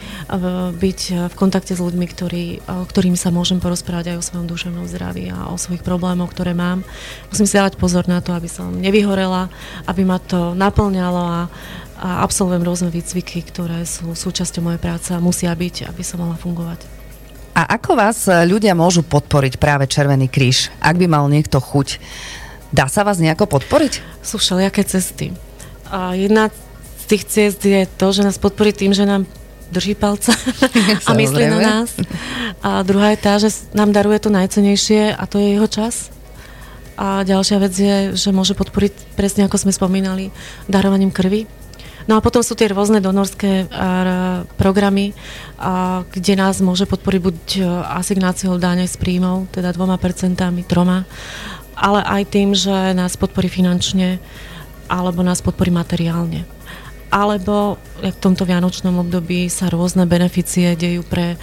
byť 0.73 1.01
v 1.31 1.35
kontakte 1.37 1.77
s 1.77 1.81
ľuďmi, 1.81 2.07
ktorý, 2.09 2.47
eh, 2.59 2.85
ktorým 2.89 3.17
sa 3.19 3.35
môžem 3.35 3.61
porozprávať 3.61 4.15
aj 4.15 4.17
o 4.21 4.27
svojom 4.27 4.47
duševnom 4.49 4.87
zdraví 4.89 5.29
a 5.31 5.53
o 5.53 5.57
svojich 5.61 5.85
problémoch, 5.85 6.33
ktoré 6.33 6.57
mám. 6.57 6.87
Musím 7.29 7.47
si 7.49 7.59
dávať 7.59 7.77
pozor 7.77 8.09
na 8.09 8.25
to, 8.25 8.33
aby 8.33 8.49
som 8.49 8.73
nevyhorela, 8.75 9.53
aby 9.85 10.03
ma 10.07 10.21
to 10.21 10.57
naplňalo 10.57 11.23
a, 11.23 11.41
a 12.01 12.09
absolvujem 12.25 12.65
rôzne 12.65 12.89
výcviky, 12.89 13.45
ktoré 13.45 13.85
sú 13.85 14.13
súčasťou 14.13 14.65
mojej 14.65 14.81
práce 14.81 15.09
a 15.13 15.23
musia 15.23 15.53
byť, 15.53 15.89
aby 15.89 16.03
som 16.03 16.25
mohla 16.25 16.39
fungovať. 16.41 17.05
A 17.55 17.79
ako 17.79 17.95
vás 17.95 18.27
ľudia 18.27 18.75
môžu 18.75 19.07
podporiť 19.07 19.63
práve 19.63 19.87
Červený 19.87 20.27
kríž, 20.27 20.75
ak 20.83 20.99
by 20.99 21.07
mal 21.07 21.31
niekto 21.31 21.63
chuť? 21.63 22.03
Dá 22.75 22.91
sa 22.91 23.07
vás 23.07 23.23
nejako 23.23 23.47
podporiť? 23.47 24.03
Sú 24.19 24.43
všelijaké 24.43 24.83
cesty. 24.83 25.31
A 25.87 26.19
jedna 26.19 26.51
z 26.99 27.05
tých 27.07 27.23
ciest 27.31 27.63
je 27.63 27.87
to, 27.87 28.11
že 28.11 28.27
nás 28.27 28.35
podporí 28.35 28.75
tým, 28.75 28.91
že 28.91 29.07
nám 29.07 29.31
drží 29.71 29.95
palca 29.95 30.35
a 31.07 31.11
myslí 31.15 31.55
na 31.55 31.59
nás. 31.63 31.95
A 32.67 32.83
druhá 32.83 33.15
je 33.15 33.23
tá, 33.23 33.39
že 33.39 33.55
nám 33.79 33.95
daruje 33.95 34.19
to 34.19 34.27
najcenejšie 34.27 35.15
a 35.15 35.23
to 35.31 35.39
je 35.39 35.55
jeho 35.55 35.71
čas. 35.71 36.11
A 36.99 37.23
ďalšia 37.23 37.63
vec 37.63 37.75
je, 37.79 37.97
že 38.19 38.35
môže 38.35 38.59
podporiť 38.59 39.15
presne 39.15 39.47
ako 39.47 39.55
sme 39.55 39.71
spomínali, 39.71 40.35
darovaním 40.67 41.15
krvi. 41.15 41.47
No 42.11 42.19
a 42.19 42.25
potom 42.27 42.43
sú 42.43 42.59
tie 42.59 42.69
rôzne 42.69 43.01
donorské 43.01 43.71
programy, 44.61 45.17
kde 46.11 46.35
nás 46.37 46.61
môže 46.61 46.85
podporiť 46.91 47.21
buď 47.23 47.39
asignáciou 47.97 48.61
dáne 48.61 48.85
z 48.85 48.99
príjmov, 49.01 49.49
teda 49.55 49.73
dvoma 49.73 49.97
percentami, 49.97 50.67
troma, 50.69 51.09
ale 51.77 52.01
aj 52.03 52.23
tým, 52.31 52.55
že 52.55 52.95
nás 52.95 53.19
podporí 53.19 53.51
finančne 53.51 54.19
alebo 54.89 55.23
nás 55.23 55.43
podporí 55.43 55.75
materiálne. 55.75 56.47
Alebo 57.15 57.79
v 58.03 58.11
tomto 58.19 58.43
vianočnom 58.43 58.99
období 59.07 59.47
sa 59.47 59.71
rôzne 59.71 60.03
beneficie 60.03 60.75
dejú 60.75 61.07
pre 61.07 61.35
e, 61.35 61.37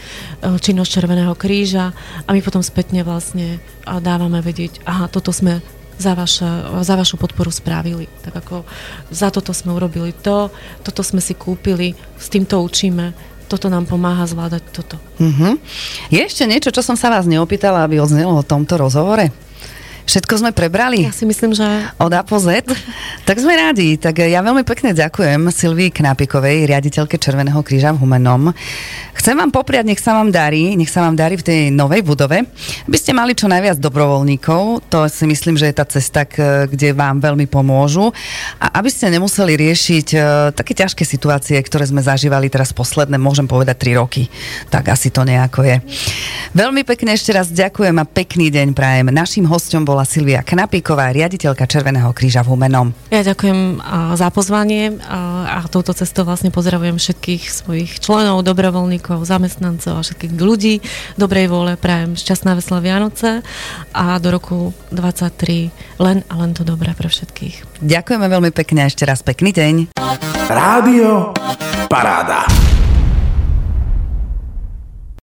činnosť 0.60 1.00
Červeného 1.00 1.32
kríža 1.40 1.96
a 2.28 2.30
my 2.36 2.44
potom 2.44 2.60
spätne 2.60 3.08
vlastne 3.08 3.64
dávame 3.88 4.44
vedieť, 4.44 4.84
aha, 4.84 5.08
toto 5.08 5.32
sme 5.32 5.64
za, 5.96 6.12
vaše, 6.12 6.50
za 6.84 6.96
vašu 7.00 7.16
podporu 7.16 7.54
spravili. 7.54 8.12
Tak 8.26 8.34
ako 8.44 8.68
za 9.14 9.32
toto 9.32 9.56
sme 9.56 9.72
urobili 9.72 10.12
to, 10.12 10.52
toto 10.84 11.06
sme 11.06 11.24
si 11.24 11.38
kúpili, 11.38 11.96
s 12.20 12.28
týmto 12.28 12.60
učíme, 12.60 13.14
toto 13.46 13.68
nám 13.68 13.86
pomáha 13.86 14.24
zvládať 14.24 14.64
toto. 14.72 14.96
Uh-huh. 15.20 15.60
Je 16.08 16.24
ešte 16.24 16.48
niečo, 16.48 16.72
čo 16.72 16.80
som 16.80 16.96
sa 16.96 17.12
vás 17.12 17.28
neopýtala, 17.28 17.84
aby 17.84 18.00
odznelo 18.00 18.40
o 18.40 18.48
tomto 18.48 18.80
rozhovore? 18.80 19.30
Všetko 20.12 20.44
sme 20.44 20.52
prebrali? 20.52 21.08
Ja 21.08 21.16
si 21.16 21.24
myslím, 21.24 21.56
že... 21.56 21.64
Od 21.96 22.12
A 22.12 22.20
po 22.20 22.36
Z? 22.36 22.68
tak 23.28 23.40
sme 23.40 23.56
rádi. 23.56 23.96
Tak 23.96 24.20
ja 24.20 24.44
veľmi 24.44 24.68
pekne 24.68 24.92
ďakujem 24.92 25.48
Silvii 25.48 25.88
Knápikovej, 25.88 26.68
riaditeľke 26.68 27.16
Červeného 27.16 27.64
kríža 27.64 27.96
v 27.96 28.04
Humennom. 28.04 28.52
Chcem 29.16 29.40
vám 29.40 29.56
popriať, 29.56 29.88
nech 29.88 30.04
sa 30.04 30.20
vám 30.20 30.28
darí, 30.28 30.76
nech 30.76 30.92
sa 30.92 31.08
vám 31.08 31.16
darí 31.16 31.40
v 31.40 31.48
tej 31.48 31.60
novej 31.72 32.04
budove, 32.04 32.44
aby 32.92 32.98
ste 33.00 33.16
mali 33.16 33.32
čo 33.40 33.48
najviac 33.48 33.80
dobrovoľníkov. 33.80 34.92
To 34.92 35.08
si 35.08 35.24
myslím, 35.32 35.56
že 35.56 35.72
je 35.72 35.80
tá 35.80 35.88
cesta, 35.88 36.28
kde 36.28 36.92
vám 36.92 37.24
veľmi 37.24 37.48
pomôžu. 37.48 38.12
A 38.60 38.84
aby 38.84 38.92
ste 38.92 39.08
nemuseli 39.16 39.56
riešiť 39.56 40.08
uh, 40.12 40.24
také 40.52 40.76
ťažké 40.76 41.08
situácie, 41.08 41.56
ktoré 41.64 41.88
sme 41.88 42.04
zažívali 42.04 42.52
teraz 42.52 42.76
posledné, 42.76 43.16
môžem 43.16 43.48
povedať, 43.48 43.96
3 43.96 44.02
roky. 44.04 44.28
Tak 44.68 44.92
asi 44.92 45.08
to 45.08 45.24
nejako 45.24 45.64
je. 45.64 45.80
Veľmi 46.52 46.84
pekne 46.84 47.16
ešte 47.16 47.32
raz 47.32 47.48
ďakujem 47.48 47.96
a 47.96 48.04
pekný 48.04 48.52
deň 48.52 48.76
prajem. 48.76 49.08
Našim 49.08 49.48
hostom 49.48 49.88
bola 49.88 50.01
Silvia 50.04 50.42
Knapíková, 50.42 51.14
riaditeľka 51.14 51.70
Červeného 51.70 52.12
kríža 52.12 52.42
v 52.42 52.54
Humenom. 52.56 52.94
Ja 53.10 53.24
ďakujem 53.26 53.82
za 54.16 54.28
pozvanie 54.32 55.00
a 55.08 55.64
touto 55.68 55.96
cestou 55.96 56.24
vlastne 56.28 56.52
pozdravujem 56.52 57.00
všetkých 57.00 57.44
svojich 57.48 57.92
členov, 58.00 58.44
dobrovoľníkov, 58.44 59.24
zamestnancov 59.24 60.00
a 60.00 60.06
všetkých 60.06 60.34
ľudí 60.38 60.80
dobrej 61.16 61.48
vôle. 61.52 61.76
Prajem 61.76 62.16
šťastná 62.16 62.56
veselé 62.56 62.80
Vianoce 62.86 63.44
a 63.92 64.16
do 64.18 64.30
roku 64.32 64.72
23 64.96 65.72
len 66.00 66.24
a 66.28 66.34
len 66.40 66.52
to 66.56 66.64
dobré 66.64 66.96
pre 66.96 67.12
všetkých. 67.12 67.84
Ďakujeme 67.84 68.26
veľmi 68.28 68.52
pekne 68.56 68.86
a 68.86 68.90
ešte 68.90 69.04
raz 69.04 69.22
pekný 69.26 69.52
deň. 69.52 69.76
Rádio 70.48 71.36
Paráda. 71.92 72.71